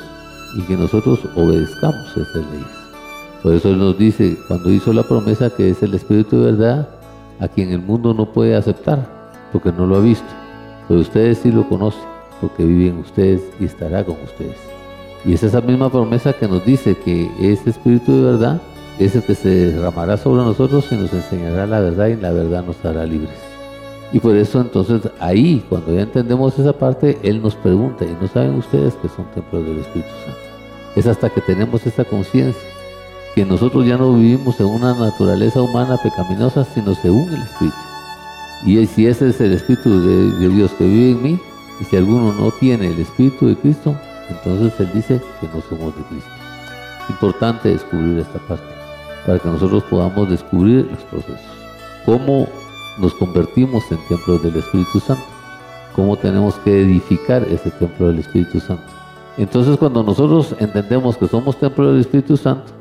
[0.56, 2.66] y que nosotros obedezcamos esas leyes.
[3.42, 6.88] Por eso Él nos dice, cuando hizo la promesa que es el Espíritu de verdad,
[7.40, 9.06] a quien el mundo no puede aceptar,
[9.52, 10.28] porque no lo ha visto,
[10.88, 12.02] pero ustedes sí lo conocen,
[12.40, 14.58] porque vive en ustedes y estará con ustedes.
[15.24, 18.62] Y es esa misma promesa que nos dice que ese Espíritu de verdad
[18.98, 22.64] es el que se derramará sobre nosotros y nos enseñará la verdad y la verdad
[22.64, 23.52] nos hará libres.
[24.12, 28.28] Y por eso entonces ahí, cuando ya entendemos esa parte, Él nos pregunta, ¿y no
[28.28, 30.40] saben ustedes que son templos del Espíritu Santo?
[30.94, 32.60] Es hasta que tenemos esa conciencia,
[33.34, 37.76] que nosotros ya no vivimos en una naturaleza humana pecaminosa, sino según el Espíritu.
[38.66, 41.40] Y si ese es el Espíritu de, Dios que vive en mí,
[41.80, 43.96] y si alguno no tiene el Espíritu de Cristo,
[44.28, 46.30] entonces Él dice que no somos de Cristo.
[47.08, 48.81] Importante descubrir esta parte,
[49.26, 51.40] para que nosotros podamos descubrir los procesos.
[52.04, 52.48] Cómo
[52.98, 55.24] nos convertimos en templos del Espíritu Santo.
[55.94, 58.84] Cómo tenemos que edificar ese templo del Espíritu Santo.
[59.38, 62.72] Entonces cuando nosotros entendemos que somos templo del Espíritu Santo,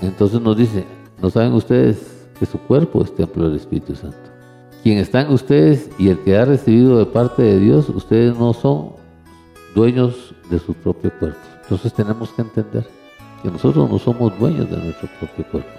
[0.00, 0.84] entonces nos dice,
[1.20, 4.16] ¿no saben ustedes que su cuerpo es templo del Espíritu Santo?
[4.82, 8.52] Quien está en ustedes y el que ha recibido de parte de Dios, ustedes no
[8.52, 8.90] son
[9.74, 11.38] dueños de su propio cuerpo.
[11.62, 12.86] Entonces tenemos que entender
[13.44, 15.70] que nosotros no somos dueños de nuestro propio cuerpo.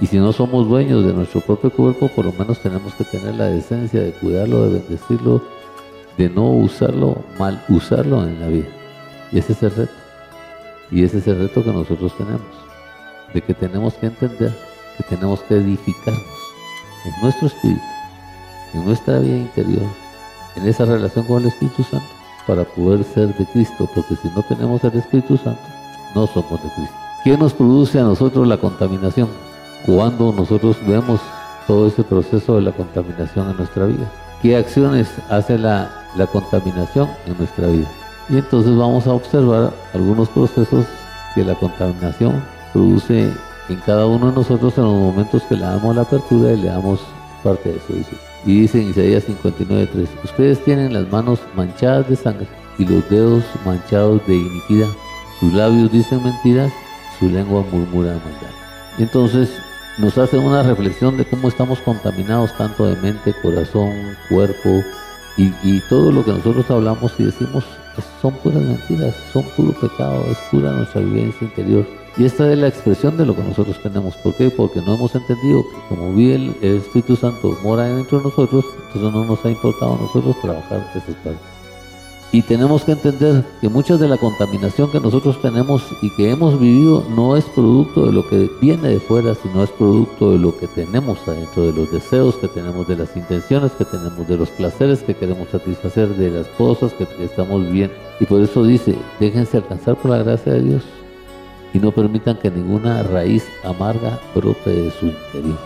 [0.00, 3.34] Y si no somos dueños de nuestro propio cuerpo, por lo menos tenemos que tener
[3.34, 5.42] la decencia de cuidarlo, de bendecirlo,
[6.16, 8.68] de no usarlo, mal usarlo en la vida.
[9.30, 9.92] Y ese es el reto.
[10.90, 12.40] Y ese es el reto que nosotros tenemos.
[13.34, 14.54] De que tenemos que entender
[14.96, 16.24] que tenemos que edificarnos
[17.04, 17.80] en nuestro espíritu,
[18.72, 19.86] en nuestra vida interior,
[20.56, 22.06] en esa relación con el Espíritu Santo,
[22.46, 23.88] para poder ser de Cristo.
[23.94, 25.60] Porque si no tenemos el Espíritu Santo,
[26.16, 26.96] no somos de Cristo.
[27.22, 29.28] ¿Qué nos produce a nosotros la contaminación?
[29.86, 31.20] cuando nosotros vemos
[31.66, 34.10] todo ese proceso de la contaminación en nuestra vida.
[34.42, 37.88] ¿Qué acciones hace la, la contaminación en nuestra vida?
[38.28, 40.84] Y entonces vamos a observar algunos procesos
[41.34, 42.42] que la contaminación
[42.72, 43.30] produce
[43.68, 46.68] en cada uno de nosotros en los momentos que le damos la apertura y le
[46.68, 47.00] damos
[47.42, 47.74] parte de.
[47.74, 48.16] Dice.
[48.44, 52.46] Y dice en Isaías 59.3, ustedes tienen las manos manchadas de sangre
[52.78, 54.88] y los dedos manchados de iniquidad.
[55.40, 56.72] Sus labios dicen mentiras,
[57.18, 58.54] su lengua murmura maldad.
[58.98, 59.50] Entonces
[59.98, 64.82] nos hace una reflexión de cómo estamos contaminados tanto de mente, corazón, cuerpo
[65.38, 67.64] y, todo lo que nosotros hablamos y decimos
[68.22, 71.86] son puras mentiras, son puro pecado, es pura nuestra vivencia interior.
[72.18, 74.16] Y esta es la expresión de lo que nosotros tenemos.
[74.16, 74.50] ¿Por qué?
[74.50, 79.12] Porque no hemos entendido que como vive el, Espíritu Santo mora dentro de nosotros, entonces
[79.12, 81.55] no nos ha importado a nosotros trabajar esas partes.
[82.32, 86.58] Y tenemos que entender que mucha de la contaminación que nosotros tenemos y que hemos
[86.58, 90.56] vivido no es producto de lo que viene de fuera, sino es producto de lo
[90.58, 94.50] que tenemos adentro, de los deseos que tenemos, de las intenciones que tenemos, de los
[94.50, 97.94] placeres que queremos satisfacer, de las cosas que estamos viviendo.
[98.20, 100.82] Y por eso dice, déjense alcanzar por la gracia de Dios
[101.72, 105.58] y no permitan que ninguna raíz amarga brote de su interior.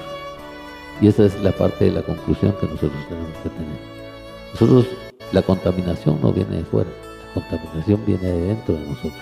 [1.01, 3.79] Y esa es la parte de la conclusión que nosotros tenemos que tener.
[4.53, 4.87] Nosotros
[5.33, 6.91] la contaminación no viene de fuera,
[7.35, 9.13] la contaminación viene de dentro de nosotros.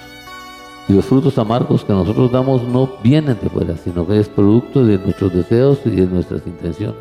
[0.88, 4.84] Y los frutos amargos que nosotros damos no vienen de fuera, sino que es producto
[4.84, 6.96] de nuestros deseos y de nuestras intenciones.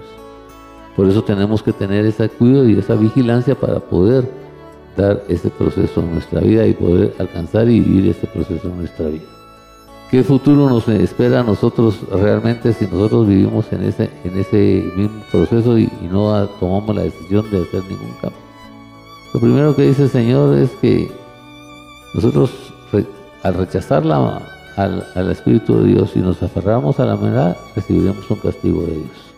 [0.96, 4.30] Por eso tenemos que tener ese cuidado y esa vigilancia para poder
[4.98, 9.08] dar ese proceso en nuestra vida y poder alcanzar y vivir ese proceso en nuestra
[9.08, 9.24] vida.
[10.10, 15.22] ¿Qué futuro nos espera a nosotros realmente si nosotros vivimos en ese, en ese mismo
[15.32, 18.47] proceso y, y no tomamos la decisión de hacer ningún cambio?
[19.34, 21.12] Lo primero que dice el Señor es que
[22.14, 22.52] nosotros
[23.44, 28.82] al rechazar al, Espíritu de Dios y nos aferramos a la verdad, recibiremos un castigo
[28.82, 29.34] de Dios.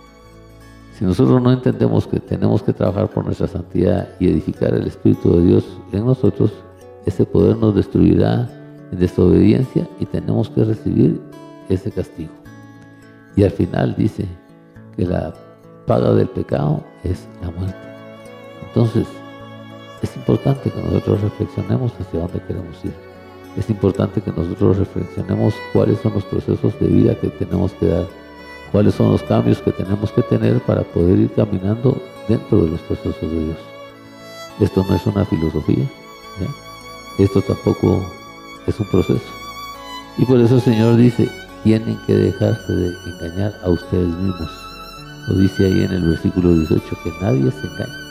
[0.97, 5.37] Si nosotros no entendemos que tenemos que trabajar por nuestra santidad y edificar el Espíritu
[5.37, 6.51] de Dios en nosotros,
[7.05, 8.49] ese poder nos destruirá
[8.91, 11.21] en desobediencia y tenemos que recibir
[11.69, 12.33] ese castigo.
[13.35, 14.25] Y al final dice
[14.97, 15.33] que la
[15.85, 17.77] paga del pecado es la muerte.
[18.67, 19.07] Entonces,
[20.01, 22.93] es importante que nosotros reflexionemos hacia dónde queremos ir.
[23.57, 28.07] Es importante que nosotros reflexionemos cuáles son los procesos de vida que tenemos que dar,
[28.71, 32.79] cuáles son los cambios que tenemos que tener para poder ir caminando dentro de los
[32.81, 33.57] procesos de Dios.
[34.59, 35.85] Esto no es una filosofía,
[37.17, 38.05] esto tampoco
[38.67, 39.31] es un proceso.
[40.17, 41.29] Y por eso el Señor dice,
[41.63, 44.49] tienen que dejarse de engañar a ustedes mismos.
[45.27, 48.08] Lo dice ahí en el versículo 18, que nadie se engañe.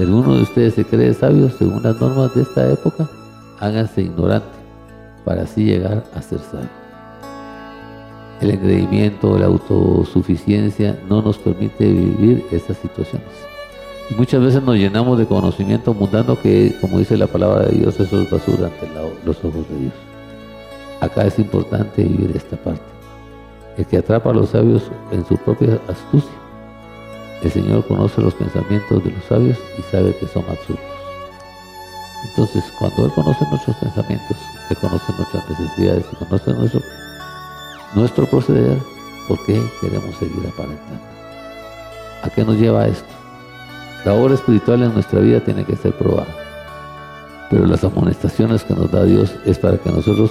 [0.00, 3.06] Si alguno de ustedes se cree sabio según las normas de esta época,
[3.58, 4.48] háganse ignorante
[5.26, 6.70] para así llegar a ser sabio.
[8.40, 13.28] El engreimiento, la autosuficiencia no nos permite vivir esas situaciones.
[14.16, 18.22] Muchas veces nos llenamos de conocimiento mundano que, como dice la palabra de Dios, eso
[18.22, 18.88] es basura ante
[19.26, 19.94] los ojos de Dios.
[21.02, 22.80] Acá es importante vivir esta parte.
[23.76, 26.39] El que atrapa a los sabios en su propia astucia.
[27.42, 30.84] El Señor conoce los pensamientos de los sabios y sabe que son absurdos.
[32.28, 34.36] Entonces, cuando Él conoce nuestros pensamientos,
[34.68, 36.80] Él conoce nuestras necesidades y conoce nuestro,
[37.94, 38.76] nuestro proceder,
[39.26, 41.02] ¿por qué queremos seguir aparentando?
[42.22, 43.08] ¿A qué nos lleva esto?
[44.04, 46.36] La obra espiritual en nuestra vida tiene que ser probada.
[47.48, 50.30] Pero las amonestaciones que nos da Dios es para que nosotros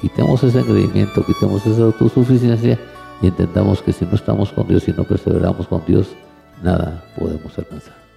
[0.00, 2.78] quitemos ese engreimiento, quitemos esa autosuficiencia
[3.22, 6.08] y entendamos que si no estamos con Dios y no perseveramos con Dios,
[6.62, 8.07] nada podemos alcanzar.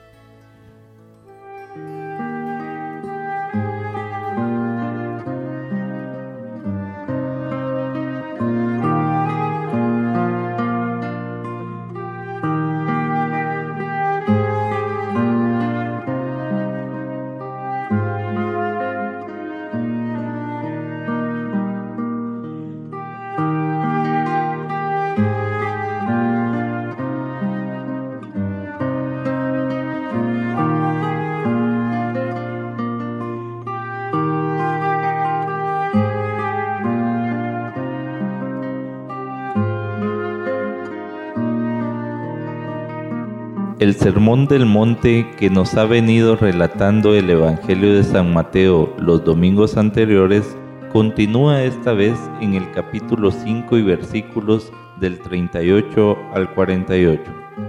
[44.02, 49.78] Sermón del Monte que nos ha venido relatando el Evangelio de San Mateo los domingos
[49.78, 50.58] anteriores
[50.92, 57.22] continúa esta vez en el capítulo 5 y versículos del 38 al 48,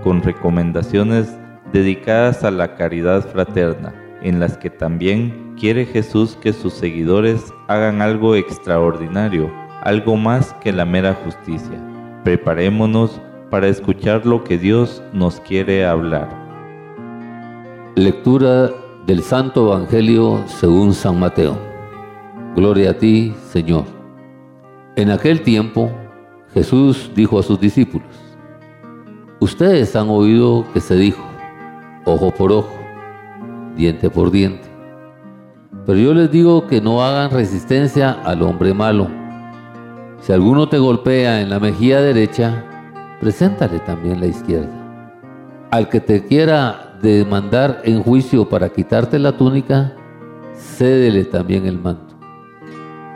[0.02, 1.36] con recomendaciones
[1.70, 8.00] dedicadas a la caridad fraterna, en las que también quiere Jesús que sus seguidores hagan
[8.00, 9.52] algo extraordinario,
[9.82, 11.78] algo más que la mera justicia.
[12.24, 13.20] Preparémonos
[13.52, 16.26] para escuchar lo que Dios nos quiere hablar.
[17.96, 18.70] Lectura
[19.04, 21.58] del Santo Evangelio según San Mateo.
[22.56, 23.84] Gloria a ti, Señor.
[24.96, 25.90] En aquel tiempo,
[26.54, 28.08] Jesús dijo a sus discípulos,
[29.38, 31.22] Ustedes han oído que se dijo,
[32.06, 32.72] ojo por ojo,
[33.76, 34.66] diente por diente.
[35.84, 39.08] Pero yo les digo que no hagan resistencia al hombre malo.
[40.20, 42.64] Si alguno te golpea en la mejilla derecha,
[43.22, 44.68] preséntale también la izquierda.
[45.70, 49.92] Al que te quiera demandar en juicio para quitarte la túnica,
[50.56, 52.16] cédele también el manto.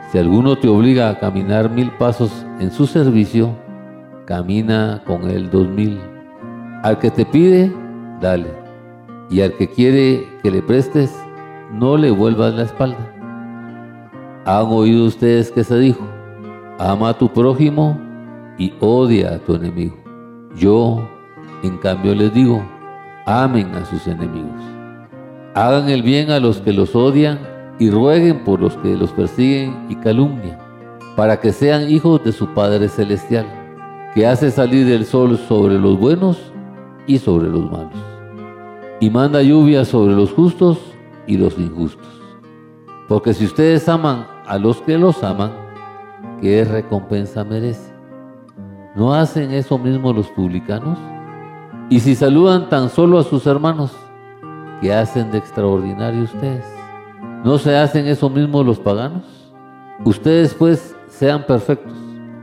[0.09, 3.53] Si alguno te obliga a caminar mil pasos en su servicio,
[4.25, 5.99] camina con él dos mil.
[6.83, 7.69] Al que te pide,
[8.21, 8.47] dale.
[9.29, 11.13] Y al que quiere que le prestes,
[11.73, 13.13] no le vuelvas la espalda.
[14.45, 16.07] Han oído ustedes que se dijo,
[16.79, 18.06] ama a tu prójimo
[18.57, 19.95] y odia a tu enemigo.
[20.55, 21.07] Yo,
[21.63, 22.63] en cambio, les digo,
[23.25, 24.61] amen a sus enemigos.
[25.53, 27.39] Hagan el bien a los que los odian
[27.79, 30.57] y rueguen por los que los persiguen y calumnian,
[31.15, 33.45] para que sean hijos de su Padre Celestial,
[34.13, 36.51] que hace salir el sol sobre los buenos
[37.05, 37.93] y sobre los malos,
[38.99, 40.79] y manda lluvia sobre los justos
[41.27, 42.07] y los injustos.
[43.07, 45.51] Porque si ustedes aman a los que los aman,
[46.41, 47.86] ¿qué recompensa merece?
[48.97, 50.97] ¿No hacen eso mismo los publicanos?
[51.87, 53.95] Y si saludan tan solo a sus hermanos,
[54.81, 56.65] ¿qué hacen de extraordinario ustedes?
[57.43, 59.53] ¿No se hacen eso mismo los paganos?
[60.03, 61.93] Ustedes pues sean perfectos,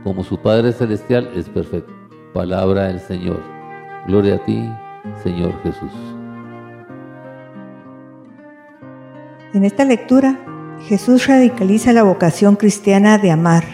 [0.05, 1.91] como su Padre Celestial es perfecto.
[2.33, 3.41] Palabra del Señor.
[4.07, 4.65] Gloria a ti,
[5.23, 5.91] Señor Jesús.
[9.53, 10.39] En esta lectura,
[10.87, 13.65] Jesús radicaliza la vocación cristiana de amar,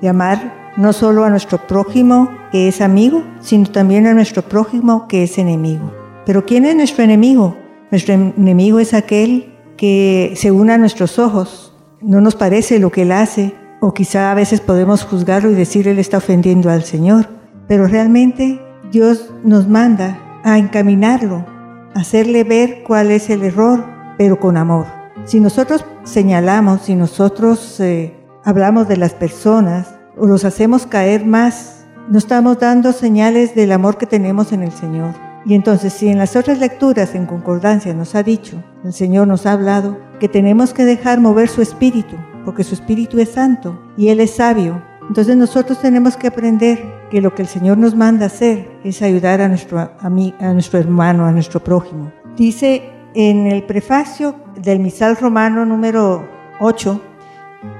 [0.00, 5.08] de amar no solo a nuestro prójimo que es amigo, sino también a nuestro prójimo
[5.08, 5.92] que es enemigo.
[6.24, 7.56] Pero ¿quién es nuestro enemigo?
[7.90, 13.12] Nuestro enemigo es aquel que, según a nuestros ojos, no nos parece lo que él
[13.12, 17.28] hace, o quizá a veces podemos juzgarlo y decir él está ofendiendo al Señor,
[17.68, 18.60] pero realmente
[18.90, 21.56] Dios nos manda a encaminarlo
[21.96, 23.84] hacerle ver cuál es el error,
[24.18, 24.86] pero con amor.
[25.24, 28.14] Si nosotros señalamos, si nosotros eh,
[28.44, 29.94] hablamos de las personas
[30.24, 35.10] los hacemos caer más, no estamos dando señales del amor que tenemos en el Señor.
[35.44, 39.46] Y entonces, si en las otras lecturas en concordancia nos ha dicho, el Señor nos
[39.46, 44.08] ha hablado, que tenemos que dejar mover su espíritu, porque su espíritu es santo y
[44.08, 44.82] Él es sabio.
[45.08, 49.40] Entonces nosotros tenemos que aprender que lo que el Señor nos manda hacer es ayudar
[49.40, 52.10] a nuestro, a, a nuestro hermano, a nuestro prójimo.
[52.36, 56.28] Dice en el prefacio del misal romano número
[56.60, 57.00] 8,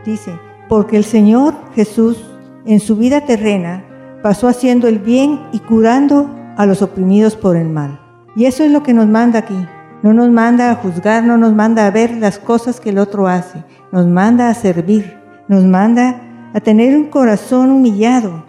[0.05, 0.33] dice,
[0.69, 2.25] porque el Señor Jesús
[2.65, 3.85] en su vida terrena
[4.23, 8.01] pasó haciendo el bien y curando a los oprimidos por el mal.
[8.35, 9.67] Y eso es lo que nos manda aquí.
[10.03, 13.29] No nos manda a juzgar, no nos manda a ver las cosas que el otro
[13.29, 13.65] hace.
[13.93, 16.21] Nos manda a servir, nos manda
[16.55, 18.45] a tener un corazón humillado,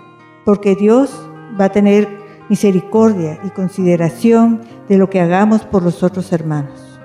[0.46, 1.12] porque Dios
[1.60, 2.08] va a tener
[2.50, 7.00] misericordia y consideración de lo que hagamos por los otros hermanos.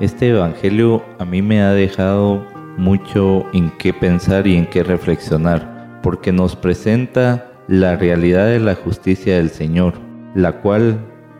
[0.00, 2.46] Este Evangelio a mí me ha dejado
[2.80, 8.74] mucho en qué pensar y en qué reflexionar, porque nos presenta la realidad de la
[8.74, 9.94] justicia del Señor,
[10.34, 10.98] la cual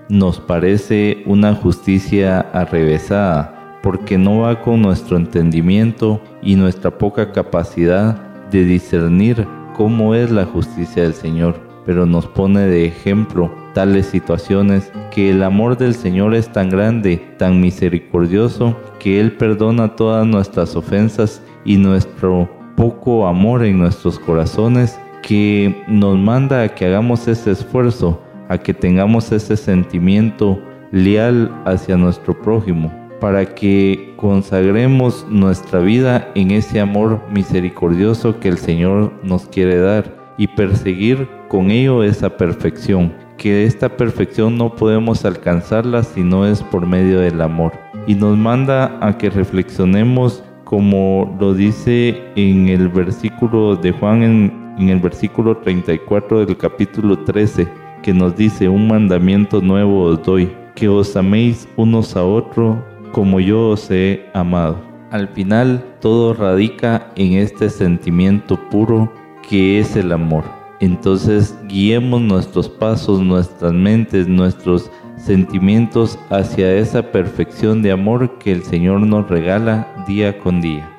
[0.09, 8.17] nos parece una justicia arrevesada, porque no va con nuestro entendimiento y nuestra poca capacidad
[8.51, 14.93] de discernir cómo es la justicia del Señor, pero nos pone de ejemplo tales situaciones
[15.11, 20.77] que el amor del Señor es tan grande, tan misericordioso, que Él perdona todas nuestras
[20.77, 27.51] ofensas y nuestro poco amor en nuestros corazones que nos manda a que hagamos ese
[27.51, 36.31] esfuerzo, a que tengamos ese sentimiento leal hacia nuestro prójimo, para que consagremos nuestra vida
[36.35, 42.37] en ese amor misericordioso que el Señor nos quiere dar y perseguir con ello esa
[42.37, 47.73] perfección, que esta perfección no podemos alcanzarla si no es por medio del amor.
[48.07, 54.61] Y nos manda a que reflexionemos como lo dice en el versículo de Juan en
[54.81, 57.69] en el versículo 34 del capítulo 13,
[58.03, 62.79] que nos dice, un mandamiento nuevo os doy, que os améis unos a otros
[63.13, 64.79] como yo os he amado.
[65.11, 69.13] Al final, todo radica en este sentimiento puro
[69.49, 70.45] que es el amor.
[70.81, 74.91] Entonces, guiemos nuestros pasos, nuestras mentes, nuestros
[75.25, 80.91] sentimientos hacia esa perfección de amor que el Señor nos regala día con día.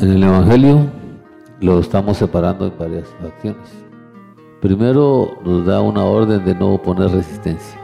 [0.00, 0.86] En el Evangelio
[1.60, 3.84] lo estamos separando en varias acciones.
[4.60, 7.78] Primero nos da una orden de no poner resistencia.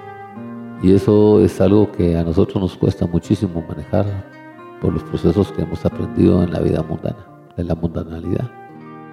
[0.83, 4.07] Y eso es algo que a nosotros nos cuesta muchísimo manejar
[4.81, 7.27] por los procesos que hemos aprendido en la vida mundana,
[7.57, 8.51] en la mundanalidad.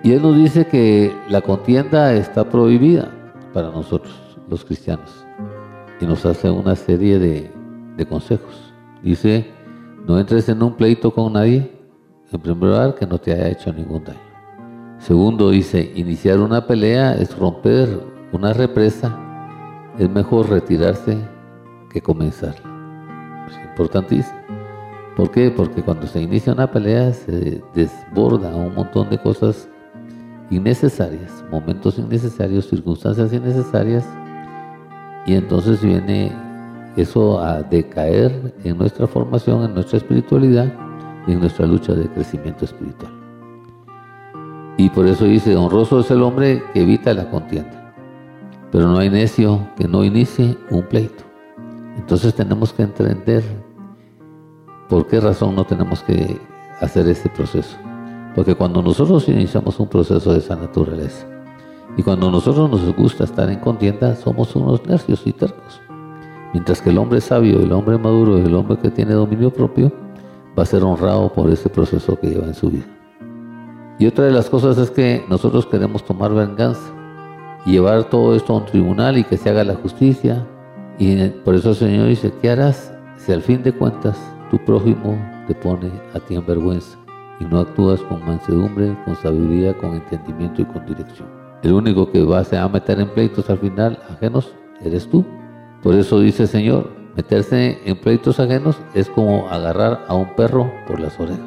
[0.04, 3.21] Y Él nos dice que la contienda está prohibida
[3.54, 4.14] para nosotros,
[4.50, 5.26] los cristianos.
[6.00, 7.52] Y nos hace una serie de,
[8.10, 8.74] consejos.
[9.04, 9.52] Dice,
[10.08, 11.72] no entres en un pleito con nadie
[12.32, 14.20] en primer lugar, que no te haya hecho ningún daño.
[15.00, 17.90] Segundo, dice, iniciar una pelea es romper
[18.32, 19.18] una represa,
[19.98, 21.18] es mejor retirarse
[21.92, 23.48] que comenzarla.
[23.50, 24.40] Es importantísimo.
[25.16, 25.52] ¿Por qué?
[25.52, 29.68] Porque cuando se inicia una pelea se desborda un montón de cosas
[30.52, 34.06] innecesarias, momentos innecesarios, circunstancias innecesarias,
[35.26, 36.32] y entonces viene
[36.96, 40.72] eso a decaer en nuestra formación, en nuestra espiritualidad,
[41.28, 43.12] en nuestra lucha de crecimiento espiritual.
[44.78, 47.94] Y por eso dice, honroso es el hombre que evita la contienda,
[48.72, 51.24] pero no hay necio que no inicie un pleito.
[51.98, 53.44] Entonces tenemos que entender
[54.90, 56.38] por qué razón no tenemos que
[56.82, 57.78] hacer este proceso.
[58.36, 61.28] Porque cuando nosotros iniciamos un proceso de esa naturaleza,
[61.98, 65.82] y cuando nosotros nos gusta estar en contienda, somos unos necios y tercos.
[66.54, 69.92] Mientras que el hombre sabio, el hombre maduro, el hombre que tiene dominio propio,
[70.58, 72.86] va a ser honrado por ese proceso que lleva en su vida.
[74.00, 76.92] Y otra de las cosas es que nosotros queremos tomar venganza
[77.66, 80.48] llevar todo esto a un tribunal y que se haga la justicia.
[80.98, 84.18] Y por eso el Señor dice, ¿qué harás si al fin de cuentas
[84.50, 85.18] tu prójimo
[85.48, 87.01] te pone a ti en vergüenza
[87.42, 91.28] y no actúas con mansedumbre, con sabiduría, con entendimiento y con dirección?
[91.64, 95.26] El único que va a meter en pleitos al final ajenos eres tú.
[95.84, 100.72] Por eso dice el Señor, Meterse en pleitos ajenos es como agarrar a un perro
[100.88, 101.40] por las orejas.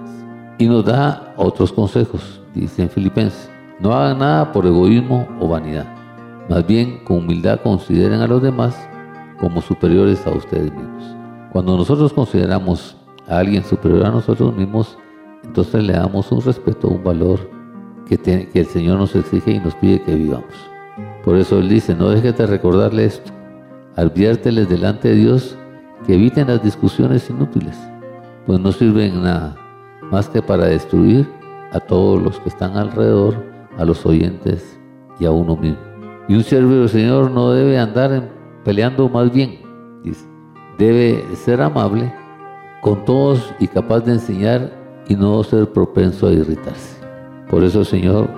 [0.59, 3.51] Y nos da otros consejos, dice en Filipenses.
[3.81, 5.87] No hagan nada por egoísmo o vanidad.
[6.51, 8.77] Más bien, con humildad consideren a los demás
[9.41, 11.17] como superiores a ustedes mismos.
[11.51, 14.99] Cuando nosotros consideramos a alguien superior a nosotros mismos,
[15.45, 17.51] entonces le damos un respeto, un valor
[18.07, 20.55] que, que el Señor nos exige y nos pide que vivamos.
[21.25, 23.33] Por eso Él dice, no dejes de recordarle esto.
[23.97, 25.57] Adviérteles delante de Dios
[26.07, 27.79] que eviten las discusiones inútiles,
[28.47, 29.57] pues no sirven nada
[30.11, 31.27] más que para destruir
[31.73, 33.35] a todos los que están alrededor,
[33.79, 34.79] a los oyentes
[35.19, 35.79] y a uno mismo.
[36.29, 38.31] Y un siervo del Señor no debe andar
[38.65, 39.61] peleando más bien,
[40.03, 40.27] dice.
[40.79, 42.13] Debe ser amable
[42.83, 46.97] con todos y capaz de enseñar y no ser propenso a irritarse.
[47.51, 48.29] Por eso el Señor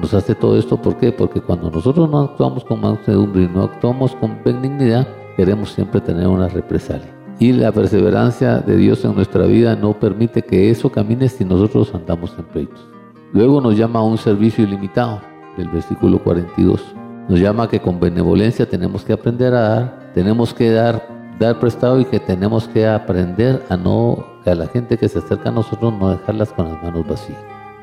[0.00, 0.80] nos hace todo esto.
[0.80, 1.12] ¿Por qué?
[1.12, 5.06] Porque cuando nosotros no actuamos con mansedumbre y no actuamos con benignidad,
[5.36, 7.14] queremos siempre tener una represalia.
[7.40, 11.94] Y la perseverancia de Dios en nuestra vida no permite que eso camine si nosotros
[11.94, 12.88] andamos en pleitos.
[13.32, 15.20] Luego nos llama a un servicio ilimitado,
[15.56, 16.82] del versículo 42.
[17.28, 22.00] Nos llama que con benevolencia tenemos que aprender a dar, tenemos que dar, dar prestado
[22.00, 25.92] y que tenemos que aprender a no, a la gente que se acerca a nosotros
[25.94, 27.38] no dejarlas con las manos vacías.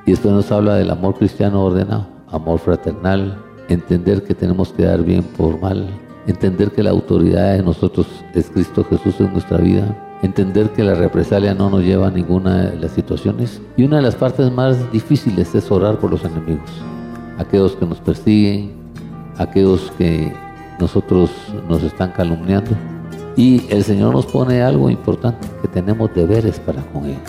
[0.05, 3.37] Y esto nos habla del amor cristiano ordenado, amor fraternal,
[3.69, 5.87] entender que tenemos que dar bien por mal,
[6.27, 10.93] entender que la autoridad de nosotros es Cristo Jesús en nuestra vida, entender que la
[10.93, 13.61] represalia no nos lleva a ninguna de las situaciones.
[13.77, 16.69] Y una de las partes más difíciles es orar por los enemigos,
[17.37, 18.73] aquellos que nos persiguen,
[19.37, 20.33] aquellos que
[20.79, 21.31] nosotros
[21.69, 22.71] nos están calumniando.
[23.37, 27.19] Y el Señor nos pone algo importante, que tenemos deberes para con ellos.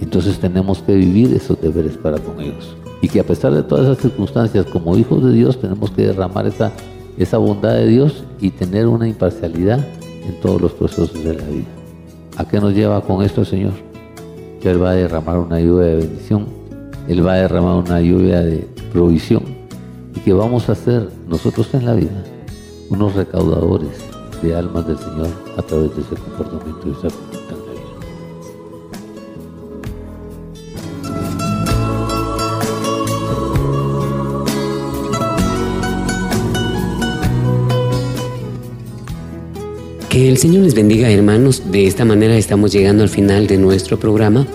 [0.00, 2.76] Entonces tenemos que vivir esos deberes para con ellos.
[3.00, 6.46] Y que a pesar de todas esas circunstancias, como hijos de Dios, tenemos que derramar
[6.46, 6.72] esa,
[7.16, 9.78] esa bondad de Dios y tener una imparcialidad
[10.26, 11.66] en todos los procesos de la vida.
[12.36, 13.72] ¿A qué nos lleva con esto el Señor?
[14.60, 16.46] Que Él va a derramar una lluvia de bendición,
[17.08, 19.42] Él va a derramar una lluvia de provisión
[20.14, 22.24] y que vamos a ser nosotros en la vida
[22.90, 27.08] unos recaudadores de almas del Señor a través de ese comportamiento y esa
[40.08, 41.70] Que el Señor les bendiga hermanos.
[41.70, 44.46] De esta manera estamos llegando al final de nuestro programa.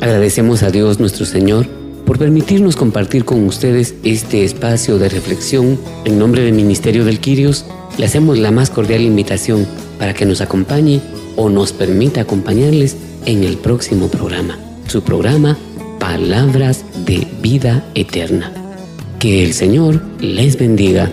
[0.00, 1.66] Agradecemos a Dios nuestro Señor
[2.04, 5.78] por permitirnos compartir con ustedes este espacio de reflexión.
[6.04, 7.64] En nombre del Ministerio del Quirios,
[7.98, 9.66] le hacemos la más cordial invitación
[9.98, 11.00] para que nos acompañe
[11.36, 12.96] o nos permita acompañarles
[13.26, 14.58] en el próximo programa.
[14.86, 15.58] Su programa,
[15.98, 18.52] Palabras de Vida Eterna.
[19.18, 21.12] Que el Señor les bendiga.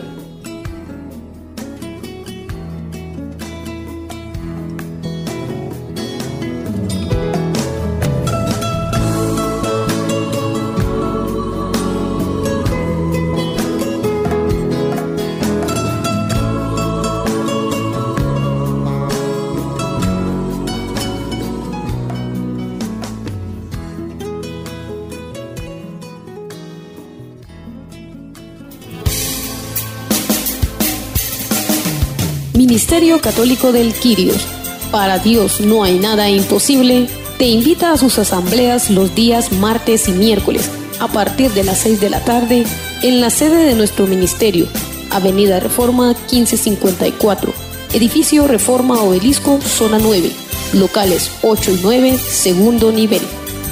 [32.56, 34.48] Ministerio Católico del Quirios.
[34.90, 37.08] Para Dios no hay nada imposible.
[37.38, 42.00] Te invita a sus asambleas los días martes y miércoles a partir de las 6
[42.00, 42.66] de la tarde
[43.04, 44.68] en la sede de nuestro ministerio,
[45.10, 47.54] Avenida Reforma 1554,
[47.94, 50.32] Edificio Reforma Obelisco, Zona 9,
[50.74, 53.22] locales 8 y 9, segundo nivel.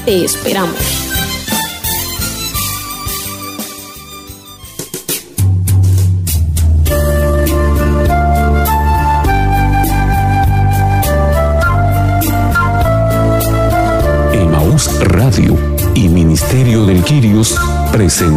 [0.05, 1.12] Te esperamos.